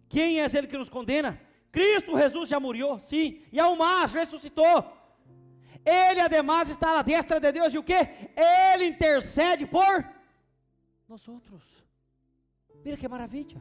[0.09, 1.40] Quem é Ele que nos condena?
[1.70, 4.92] Cristo Jesus já morreu, sim, e ao mais ressuscitou.
[5.85, 7.94] Ele, ademais, está à destra de Deus, e o que?
[8.72, 10.09] Ele intercede por
[11.09, 11.85] nós outros.
[12.85, 13.61] Mira que maravilha.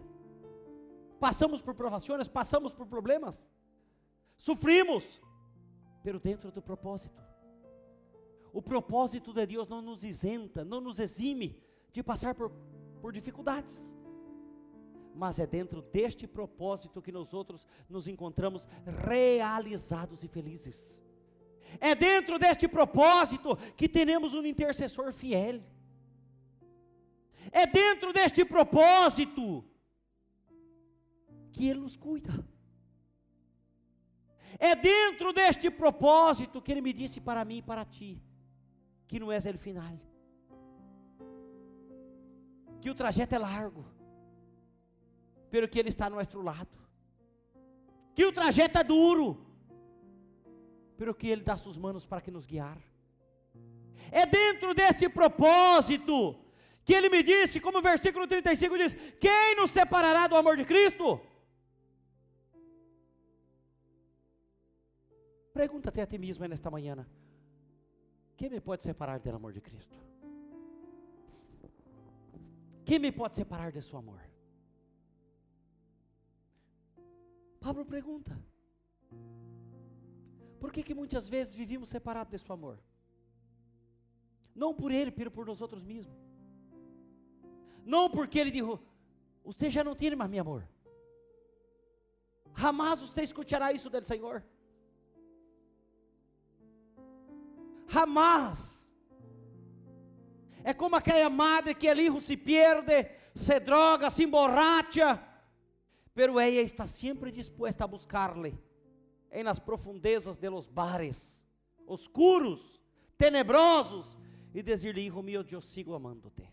[1.19, 3.51] Passamos por provações, passamos por problemas,
[4.37, 5.21] sofrimos,
[6.03, 7.23] pero dentro do propósito.
[8.51, 11.59] O propósito de Deus não nos isenta, não nos exime
[11.91, 12.51] de passar por,
[13.01, 13.95] por dificuldades.
[15.15, 18.67] Mas é dentro deste propósito que nós outros nos encontramos
[19.07, 21.01] realizados e felizes.
[21.79, 25.63] É dentro deste propósito que teremos um intercessor fiel.
[27.51, 29.65] É dentro deste propósito
[31.51, 32.52] que Ele nos cuida.
[34.59, 38.21] É dentro deste propósito que Ele me disse para mim e para ti,
[39.07, 39.99] que não és ele final,
[42.81, 43.85] que o trajeto é largo,
[45.49, 46.77] pelo que Ele está ao nosso lado,
[48.15, 49.45] que o trajeto é duro,
[50.97, 52.77] pelo que Ele dá suas mãos para que nos guiar.
[54.11, 56.35] É dentro desse propósito
[56.83, 60.65] que Ele me disse, como o versículo 35 diz: Quem nos separará do amor de
[60.65, 61.21] Cristo?
[65.53, 67.05] Pergunta-te a ti mesmo nesta manhã:
[68.35, 69.97] quem me pode separar do amor de Cristo?
[72.83, 74.19] Quem me pode separar de seu amor?
[77.59, 78.37] Pablo pergunta:
[80.59, 82.79] Por que que muitas vezes vivimos separados de seu amor?
[84.55, 86.17] Não por ele, pero por nós outros mesmos.
[87.85, 88.79] Não porque ele disse:
[89.43, 90.67] Você já não tem mais meu amor.
[92.55, 94.43] Jamais você escutará isso do Senhor.
[97.93, 98.91] Jamais.
[100.63, 105.21] É como aquela madre que el hijo se perde, se droga, se emborracha,
[106.13, 108.57] pero ella está sempre dispuesta a buscarle
[109.29, 111.45] en las profundezas de los bares,
[111.85, 112.79] oscuros,
[113.17, 114.17] tenebrosos,
[114.53, 116.47] e dizer-lhe, hijo mío, eu sigo amándote,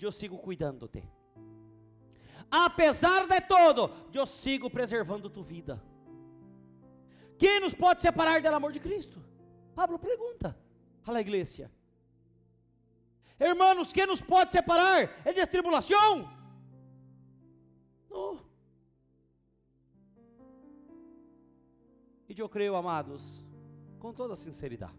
[0.00, 1.04] eu sigo cuidándote,
[2.50, 5.82] apesar de todo, eu sigo preservando tu vida.
[7.38, 9.22] Quem nos pode separar do amor de Cristo?
[9.78, 10.58] Pablo pergunta
[11.06, 11.70] à igreja.
[13.38, 15.00] Hermanos, quem nos pode separar?
[15.24, 16.28] É de tribulação?
[18.10, 18.44] Não.
[22.28, 23.46] E eu creio, amados,
[24.00, 24.98] com toda sinceridade.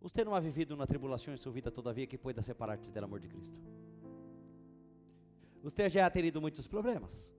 [0.00, 3.18] Você não ha vivido uma tribulação em sua vida todavia que pueda separar-te do amor
[3.18, 3.60] de Cristo.
[5.64, 7.34] Você já ha tenido muitos problemas.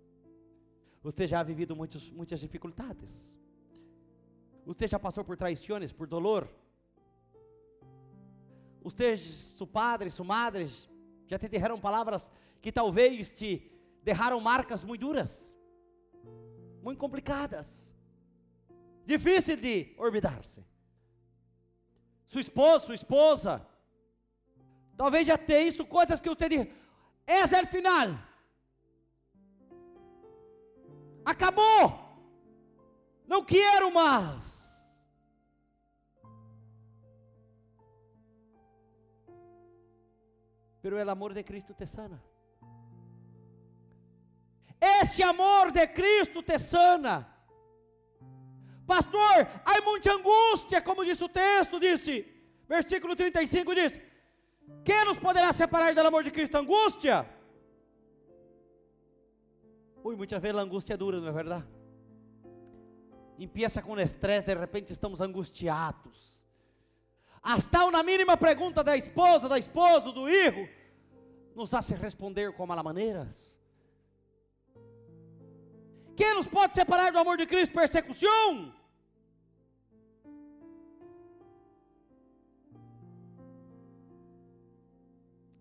[1.01, 3.39] Você já ha vivido muitos, muitas dificuldades.
[4.69, 6.47] Você já passou por traições, por dolor,
[8.81, 9.21] Ustedes,
[9.57, 10.67] su padre, su madre,
[11.27, 13.49] já te disseram palavras que talvez te
[14.01, 15.57] deixaram marcas muito duras,
[16.81, 17.93] muito complicadas,
[19.05, 20.65] difícil de olvidar-se.
[22.25, 23.67] Su esposo, sua esposa,
[24.95, 26.67] talvez já tenha isso, coisas que você diz,
[27.27, 28.07] esse é o final.
[31.25, 32.08] Acabou.
[33.31, 34.59] Não quero mais.
[40.81, 42.21] pero el amor de Cristo te sana.
[44.79, 47.27] Esse amor de Cristo te sana.
[48.87, 52.25] Pastor, há muita angústia, como disse o texto, disse,
[52.67, 53.99] versículo 35 diz:
[54.83, 56.57] Quem nos poderá separar do amor de Cristo?
[56.57, 57.29] Angústia?
[60.03, 61.78] Ui, muitas vezes a angústia é dura, não é verdade?
[63.39, 66.45] Empieza com estresse, de repente estamos angustiados.
[67.41, 70.67] Hasta uma mínima pergunta da esposa, da esposa, do filho,
[71.55, 73.57] nos hace responder com maneiras.
[76.17, 77.73] Quem nos pode separar do amor de Cristo?
[77.73, 78.75] Persecução.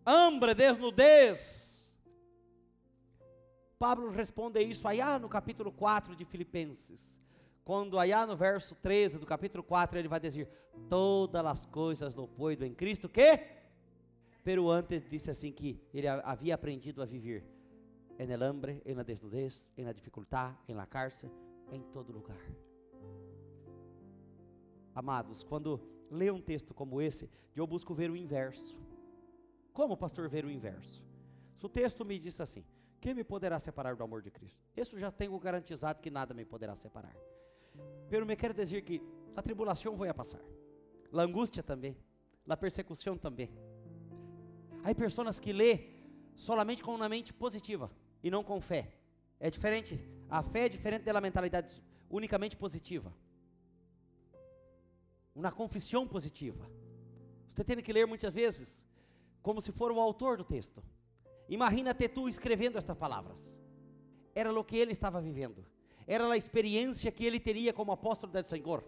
[0.04, 1.96] Hambre, desnudez.
[3.78, 7.18] Pablo responde isso aí no capítulo 4 de Filipenses
[7.68, 10.48] quando aí no verso 13 do capítulo 4 ele vai dizer:
[10.88, 13.38] Todas as coisas lo puedo em Cristo que?
[14.42, 17.44] Pero antes disse assim que ele havia aprendido a viver
[18.18, 21.30] en el hambre, en la desnudez, en la dificuldade, en la cárcel,
[21.70, 22.40] em todo lugar.
[24.94, 25.78] Amados, quando
[26.10, 28.78] leio um texto como esse, eu busco ver o inverso.
[29.74, 31.04] Como, pastor, ver o inverso?
[31.54, 32.64] Se o texto me diz assim:
[32.98, 34.58] Quem me poderá separar do amor de Cristo?
[34.74, 37.14] Isso já tenho garantizado que nada me poderá separar.
[38.08, 39.02] Pero me quero dizer que
[39.36, 40.42] a tribulação vai passar,
[41.12, 41.96] a angústia também,
[42.48, 43.50] a persecução também.
[44.82, 45.90] Há pessoas que lê
[46.34, 47.90] solamente com uma mente positiva
[48.22, 48.94] e não com fé.
[49.38, 50.00] É diferente.
[50.28, 53.12] A fé é diferente da mentalidade unicamente positiva.
[55.34, 56.68] Uma confissão positiva.
[57.48, 58.86] Você tem que ler muitas vezes
[59.42, 60.82] como se for o autor do texto.
[61.48, 63.60] Imagina-te tu escrevendo estas palavras.
[64.34, 65.64] Era o que ele estava vivendo
[66.08, 68.82] era a experiência que ele teria como apóstolo do Senhor.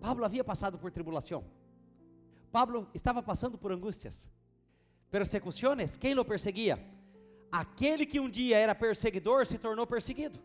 [0.00, 1.44] Pablo havia passado por tribulação.
[2.50, 4.28] Pablo estava passando por angústias,
[5.10, 5.96] persecuções.
[5.96, 6.84] Quem o perseguia?
[7.52, 10.40] Aquele que um dia era perseguidor se tornou perseguido.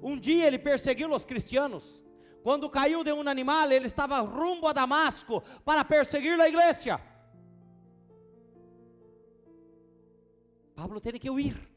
[0.00, 2.00] Um dia ele perseguiu os cristianos.
[2.44, 7.00] Quando caiu de um animal, ele estava rumbo a Damasco para perseguir a igreja.
[10.76, 11.71] Pablo teve que huir.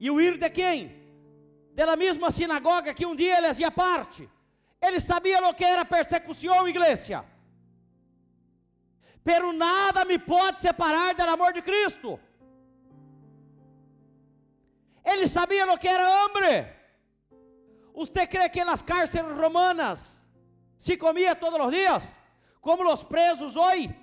[0.00, 0.78] E o ir de quem?
[1.74, 4.28] Da mesma sinagoga que um dia ele fazia parte.
[4.80, 7.24] Ele sabia o que era persecução, igreja.
[9.22, 12.18] Pero nada me pode separar do amor de Cristo.
[15.04, 16.66] Ele sabia o que era hambre.
[17.94, 20.24] Você crê que nas cárceles romanas
[20.78, 22.16] se comia todos os dias?
[22.62, 23.94] Como os presos hoje?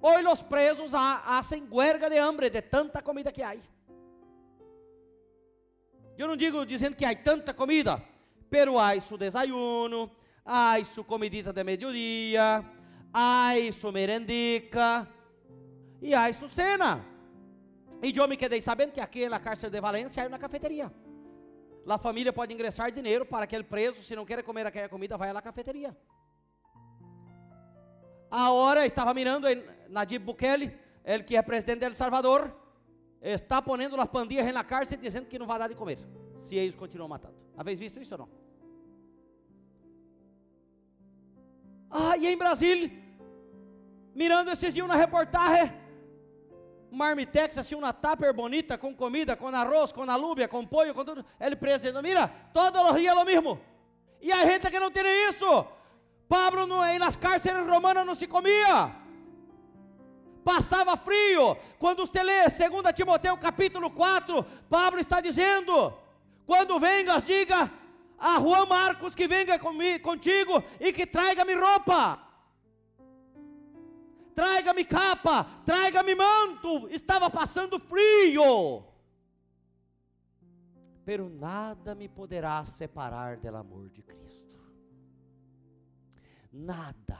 [0.00, 3.60] Hoy los presos hacen huelga de hambre de tanta comida que hay.
[6.16, 8.02] Eu não digo dizendo que há tanta comida,
[8.50, 10.10] pero há su desayuno,
[10.44, 12.62] há su comidita de mediodía,
[13.12, 15.08] há su merendica,
[16.02, 17.04] E aí sucena.
[18.02, 20.90] E eu me quedei sabendo que aqui na cárcere de Valência hay uma cafeteria.
[21.86, 25.28] A família pode ingressar dinheiro para aquele preso, se não quer comer aquela comida, vai
[25.30, 25.94] à cafeteria.
[28.30, 29.46] A hora estava mirando
[29.88, 32.54] Nayib Bukele, ele que é presidente de El Salvador,
[33.20, 35.98] está ponendo as pandilhas na cárcere dizendo que não vai dar de comer,
[36.38, 37.34] se eles continuam matando.
[37.56, 38.28] Havês visto isso ou não?
[41.90, 42.88] Ah, e em Brasília,
[44.14, 45.72] mirando esses dias na reportagem,
[46.90, 51.24] marmitex, assim, uma tupper bonita, com comida, com arroz, com alúbia, com pollo, com tudo.
[51.40, 53.60] Ele preso dizendo, mira, todos os dias é o mesmo.
[54.20, 55.66] E a gente que não tem isso.
[56.34, 58.76] Pablo no, nas cárceres romanas não se comia.
[60.44, 61.56] Passava frio.
[61.78, 65.92] Quando você lê 2 Timoteu capítulo 4, Pablo está dizendo:
[66.46, 67.70] quando vengas, diga
[68.16, 72.30] a Juan Marcos que venga comigo, contigo e que traga-me roupa
[74.40, 78.82] traga-me capa, traga-me manto, estava passando frio.
[81.04, 84.49] Pero nada me poderá separar do amor de Cristo.
[86.52, 87.18] Nada,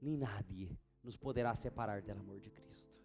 [0.00, 2.98] nem nadie nos poderá separar do amor de Cristo.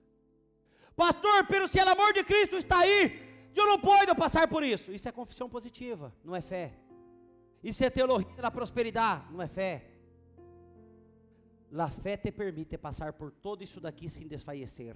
[0.95, 4.91] Pastor, pero se o amor de Cristo está aí, eu não posso passar por isso.
[4.91, 6.79] Isso é confissão positiva, não é fé.
[7.63, 9.91] Isso é teologia da prosperidade, não é fé.
[11.71, 14.95] La fé te permite passar por todo isso daqui sem desfalecer.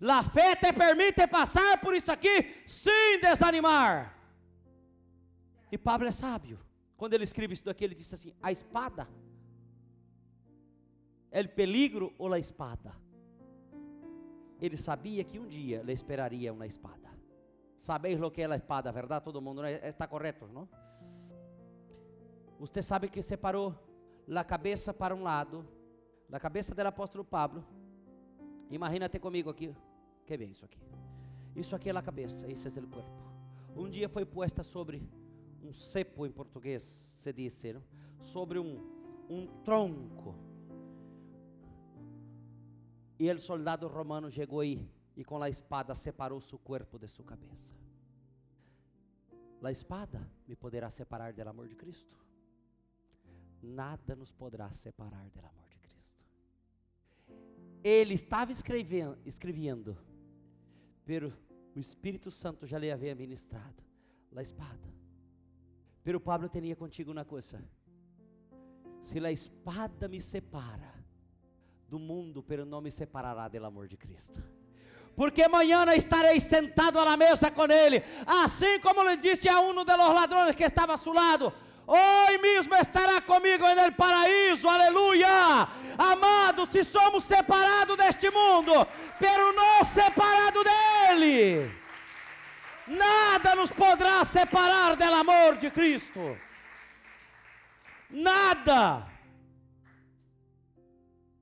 [0.00, 4.14] La fé te permite passar por isso aqui sem desanimar.
[5.72, 6.60] E Pablo é sábio.
[6.96, 9.08] Quando ele escreve isso daqui, ele disse assim: a espada,
[11.30, 12.94] el peligro ou a espada.
[14.58, 17.10] Ele sabia que um dia ele esperaria uma espada.
[17.76, 19.24] Sabeis lo que é a espada, verdade?
[19.24, 20.66] Todo mundo está correto, não?
[22.58, 23.74] Você sabe que separou
[24.34, 25.66] a cabeça para um lado,
[26.26, 27.62] da cabeça do apóstolo Pablo.
[28.70, 29.76] Imagínate comigo aqui,
[30.24, 30.80] que bem isso aqui.
[31.54, 33.10] Isso aqui é a cabeça, esse é o corpo.
[33.76, 35.06] Um dia foi posta sobre
[35.66, 37.82] um cepo em português, se diz, não?
[38.18, 38.80] sobre um,
[39.28, 40.34] um tronco.
[43.18, 47.24] E o soldado romano chegou aí e com a espada separou seu corpo de sua
[47.24, 47.72] cabeça.
[49.62, 52.16] A espada me poderá separar do amor de Cristo?
[53.62, 56.24] nada nos poderá separar do amor de Cristo.
[57.82, 59.96] Ele estava escrevendo, escrevendo,
[61.04, 61.32] pero
[61.74, 63.82] o Espírito Santo já lhe havia ministrado
[64.34, 64.94] a espada.
[66.06, 67.60] Pero Pablo tinha contigo uma coisa:
[69.02, 70.94] se a espada me separa
[71.88, 74.40] do mundo, pero não me separará do amor de Cristo.
[75.16, 79.84] Porque amanhã estarei sentado à mesa com ele, assim como lhe disse a um dos
[79.84, 81.52] ladrões que estava a seu lado:
[81.88, 85.66] Hoy mesmo estará comigo no paraíso, aleluia.
[85.98, 88.72] Amado, se somos separados deste mundo,
[89.18, 91.68] pero não separado dele,
[92.86, 96.38] nada nos poderá separar do amor de Cristo.
[98.10, 99.06] Nada.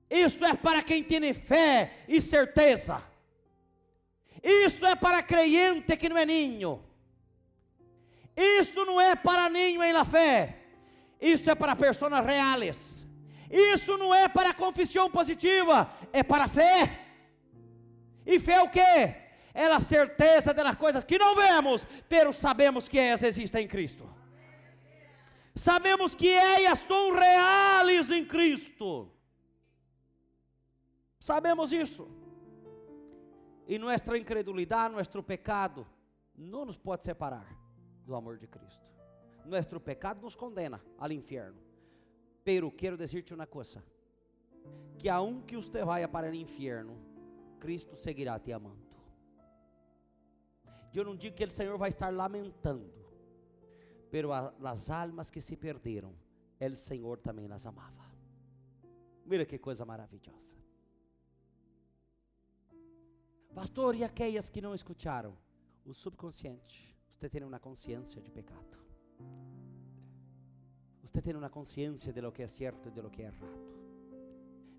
[0.09, 3.01] Isso é para quem tem fé e certeza.
[4.43, 6.83] Isso é para crente que não é ninho.
[8.35, 10.57] Isso não é para ninho em la fé.
[11.19, 13.05] Isso é para pessoas reais.
[13.49, 16.99] Isso não é para confissão positiva, é para fé.
[18.25, 19.15] E fé é o quê?
[19.55, 24.05] É a certeza das coisas que não vemos, pero sabemos que elas existem em Cristo.
[25.55, 29.09] Sabemos que elas são reais em Cristo.
[31.17, 32.05] Sabemos isso.
[33.65, 35.87] E nossa incredulidade, nosso pecado,
[36.35, 37.47] não nos pode separar
[38.05, 38.85] do amor de Cristo.
[39.45, 41.61] Nuestro pecado nos condena al infierno.
[42.43, 43.81] Pero quero dizer-te uma coisa:
[44.99, 46.97] que aunque usted vaya para o infierno,
[47.57, 48.84] Cristo seguirá te amando.
[50.95, 52.93] Eu não digo que o Senhor vai estar lamentando,
[54.09, 56.13] pero as almas que se perderam,
[56.59, 58.05] o Senhor também las amava.
[59.25, 60.57] Mira que coisa maravilhosa.
[63.53, 65.33] Pastor, e aquelas que não escutaram?
[65.85, 68.77] O subconsciente Você tem uma consciência de pecado.
[71.01, 73.65] Você tem uma consciência de lo que é certo e de lo que é errado.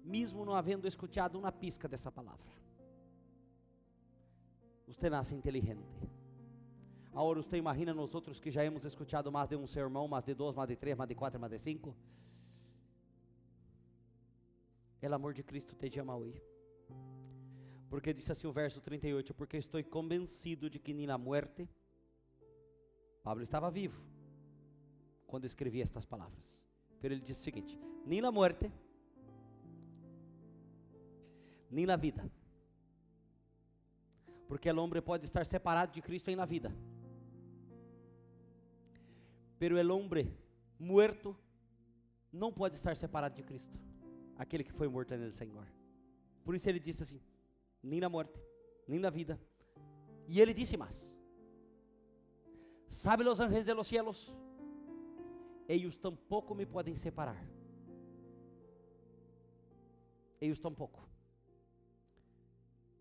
[0.04, 2.65] Mesmo não havendo escutado uma pisca dessa palavra.
[4.86, 5.82] Você nasce inteligente.
[7.12, 10.34] Agora você imagina nós outros que já hemos escutado mais de um sermão, mais de
[10.34, 11.96] dois, mais de três, mais de quatro, mais de cinco.
[15.02, 16.42] O amor de Cristo te ama hoje.
[17.88, 21.68] Porque disse assim o verso 38: Porque estou convencido de que nem na muerte,
[23.22, 24.02] Pablo estava vivo
[25.26, 26.66] quando escrevia estas palavras.
[27.00, 28.70] Pero ele disse o seguinte: nem na morte,
[31.70, 32.28] nem na vida.
[34.48, 36.72] Porque o homem pode estar separado de Cristo em na vida.
[39.58, 40.32] Pero el hombre
[40.78, 41.36] muerto
[42.30, 43.78] não pode estar separado de Cristo,
[44.36, 45.66] aquele que foi morto no Senhor.
[46.44, 47.20] Por isso ele disse assim:
[47.82, 48.40] nem na morte,
[48.86, 49.40] nem na vida.
[50.28, 51.16] E ele disse mais:
[52.86, 54.36] Sabe os anjos de los cielos?
[55.68, 57.42] Eles tampouco me podem separar.
[60.40, 61.08] Eles tampouco.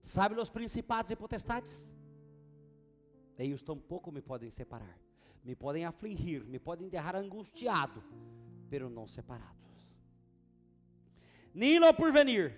[0.05, 1.95] Sabe os principados e potestades?
[3.39, 4.99] Eles tampouco me podem separar.
[5.43, 8.03] Me podem afligir, me podem deixar angustiado,
[8.69, 9.95] pero não separados.
[11.51, 12.55] Nem lo porvenir,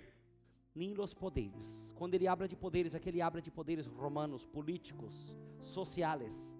[0.74, 1.90] nem los poderes.
[1.96, 6.54] Quando ele habla de poderes, aqui ele habla de poderes romanos, políticos, sociais.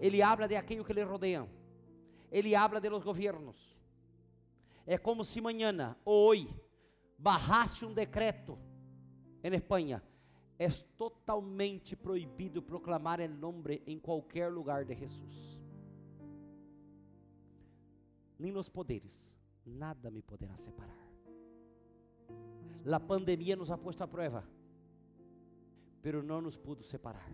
[0.00, 1.48] Ele habla de aquilo que lhe rodeiam.
[2.32, 3.78] Ele habla de los governos.
[4.84, 6.48] É como se amanhã ou hoje
[7.16, 8.58] barrasse um decreto
[9.44, 10.02] em Espanha.
[10.58, 15.60] É totalmente proibido proclamar o nome em qualquer lugar de Jesus.
[18.38, 19.36] Nem nos poderes,
[19.66, 21.04] nada me poderá separar.
[22.92, 24.46] A pandemia nos ha puesto a prueba,
[26.02, 27.30] pero não nos pudo separar.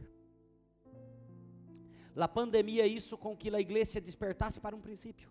[2.16, 5.30] A pandemia isso com que a igreja despertasse para um princípio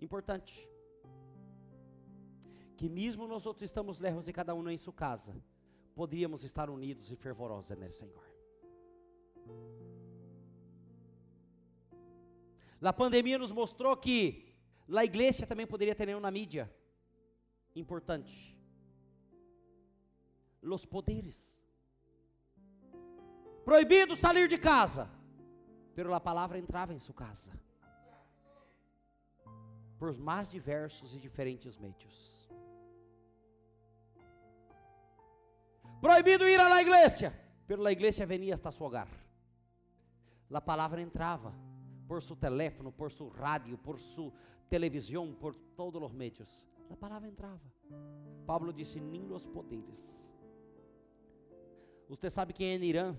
[0.00, 0.70] importante.
[2.76, 5.34] Que mesmo nós outros estamos lejos de cada um em sua casa,
[5.94, 8.24] poderíamos estar unidos e fervorosos no Senhor.
[12.82, 14.54] A pandemia nos mostrou que
[14.94, 16.70] a igreja também poderia ter uma mídia
[17.74, 18.54] importante.
[20.60, 21.64] Los poderes.
[23.64, 25.10] Proibido sair de casa
[25.94, 27.52] pero a palavra entrava em sua casa.
[29.96, 32.43] Por mais diversos e diferentes meios.
[36.04, 37.32] Proibido ir à igreja,
[37.66, 39.08] pero la igreja venia hasta seu hogar.
[40.52, 41.54] A palavra entrava
[42.06, 44.30] por seu telefone, por seu rádio, por sua
[44.68, 46.68] televisão, por todos os meios.
[46.90, 47.72] A palavra entrava.
[48.44, 50.30] Pablo disse: Nem os poderes.
[52.06, 53.16] Você sabe quem é em Irã?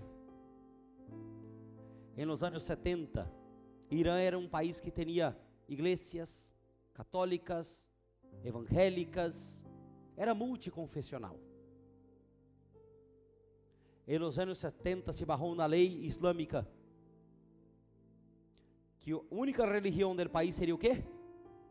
[2.16, 3.28] em los anos 70,
[3.90, 5.36] Irã era um país que tinha
[5.68, 6.54] igrejas
[6.94, 7.90] católicas,
[8.44, 9.66] evangélicas,
[10.16, 11.36] era multiconfessional.
[14.06, 16.66] Em los anos 70 se barrou na lei islâmica
[19.00, 21.02] que a única religião do país seria o quê?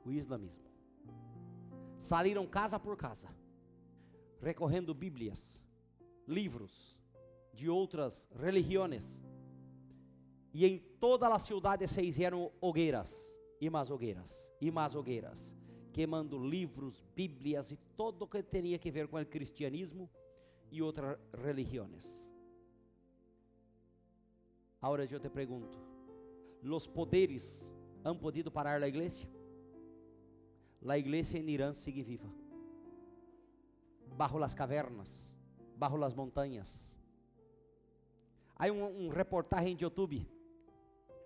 [0.06, 0.64] O islamismo.
[1.98, 3.30] Saíram casa por casa,
[4.42, 5.64] recorrendo bíblias,
[6.28, 7.00] livros
[7.54, 9.24] de outras religiões
[10.54, 15.54] e em toda a cidade se hicieron hogueiras, e mais hogueiras, e mais hogueiras,
[15.92, 20.10] queimando livros, bíblias e todo o que tinha que ver com o cristianismo
[20.72, 22.32] e outras religiões.
[24.82, 25.78] Agora eu te pergunto:
[26.64, 27.72] os poderes
[28.04, 29.28] han podido parar a igreja?
[30.88, 32.30] A igreja em Irã sigue viva,
[34.16, 35.36] bajo las cavernas,
[35.78, 36.96] bajo las montanhas.
[38.56, 40.28] Há um, um reportagem de YouTube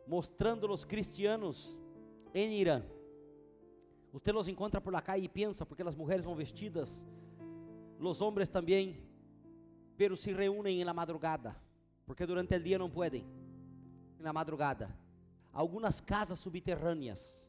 [0.07, 1.77] mostrando os cristianos
[2.33, 2.83] em Irã.
[4.11, 7.05] Você los encontra por lá cá e pensa, porque as mulheres vão vestidas,
[7.99, 8.97] os homens também,
[9.99, 11.61] pero se reúnem na madrugada,
[12.05, 13.27] porque durante o dia não podem,
[14.17, 14.97] na madrugada.
[15.51, 17.45] Algumas casas subterrâneas.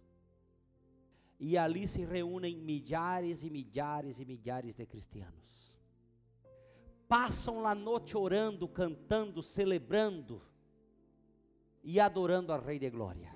[1.38, 5.78] E ali se reúnem milhares e milhares e milhares de cristianos.
[7.06, 10.42] Passam a noite orando, cantando, celebrando
[11.84, 13.32] e adorando ao Rei de Glória.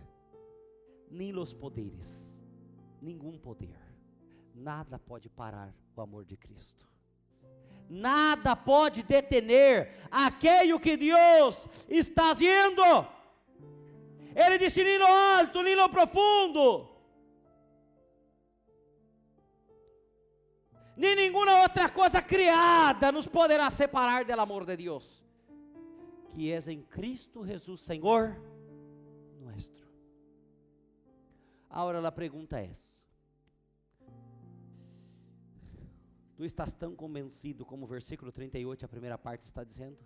[1.08, 2.42] Nem os poderes,
[3.00, 3.78] nenhum poder,
[4.52, 6.93] nada pode parar o amor de Cristo.
[7.88, 12.82] Nada pode detener aquele que Deus está fazendo.
[14.34, 16.90] Ele disse: nem no alto, nem no profundo.
[20.96, 25.24] Nem nenhuma outra coisa criada nos poderá separar do amor de Deus
[26.34, 28.36] que és em Cristo Jesus, Senhor
[29.40, 29.86] nuestro.
[31.70, 32.70] Agora a pergunta é:
[36.36, 39.98] Tu estás tão convencido como o versículo 38, a primeira parte está dizendo?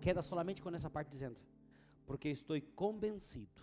[0.00, 1.36] Queda solamente com essa parte dizendo:
[2.06, 3.60] Porque estou convencido.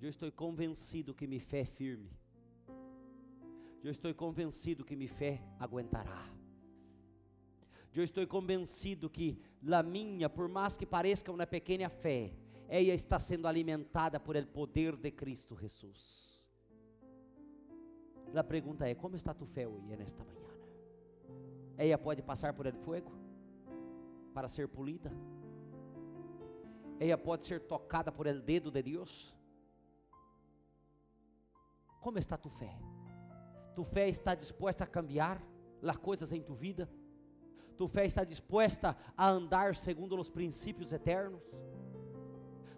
[0.00, 2.10] Eu estou convencido que minha fé é firme.
[3.82, 6.28] Eu estou convencido que minha fé aguentará.
[7.94, 9.38] Eu estou convencido que
[9.70, 12.32] a minha, por mais que pareça uma pequena fé,
[12.68, 16.41] ela está sendo alimentada por el poder de Cristo Jesus.
[18.34, 20.50] A pergunta é: como está tu fé hoje, nesta manhã?
[21.76, 23.12] Ela pode passar por el fuego
[24.32, 25.12] para ser polida?
[26.98, 29.36] Ela pode ser tocada por el dedo de Deus?
[32.00, 32.72] Como está tu fé?
[33.74, 35.42] Tu fé está disposta a cambiar
[35.82, 36.88] as coisas em tu vida?
[37.76, 41.42] Tu fé está disposta a andar segundo os princípios eternos?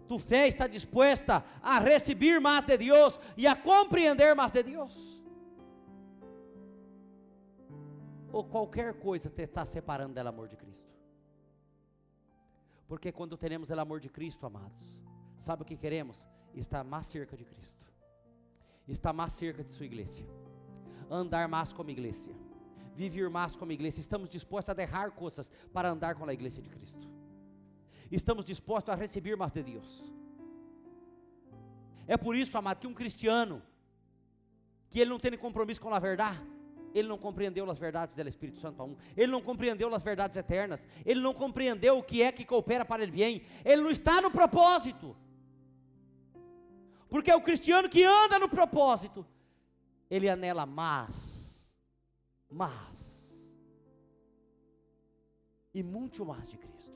[0.07, 5.24] Tu fé está disposta a receber mais de Deus e a compreender mais de Deus?
[8.35, 10.93] Ou qualquer coisa está separando do amor de Cristo?
[12.89, 14.83] Porque quando temos o amor de Cristo, amados,
[15.35, 16.17] sabe o que queremos?
[16.53, 17.85] Estar mais cerca de Cristo,
[18.87, 20.25] estar mais cerca de Sua igreja,
[21.09, 22.31] andar mais como igreja,
[22.93, 23.99] viver mais como igreja.
[23.99, 27.15] Estamos dispostos a derrar coisas para andar com a igreja de Cristo
[28.11, 30.13] estamos dispostos a receber mais de Deus.
[32.07, 33.61] É por isso, amado, que um cristiano,
[34.89, 36.39] que ele não tem compromisso com a verdade,
[36.95, 40.37] ele não compreendeu as verdades do Espírito Santo a um, ele não compreendeu as verdades
[40.37, 44.21] eternas, ele não compreendeu o que é que coopera para ele bem, ele não está
[44.21, 45.15] no propósito.
[47.09, 49.25] Porque é o cristiano que anda no propósito,
[50.09, 51.75] ele anela mais,
[52.49, 53.53] mais,
[55.73, 56.95] e muito mais de Cristo.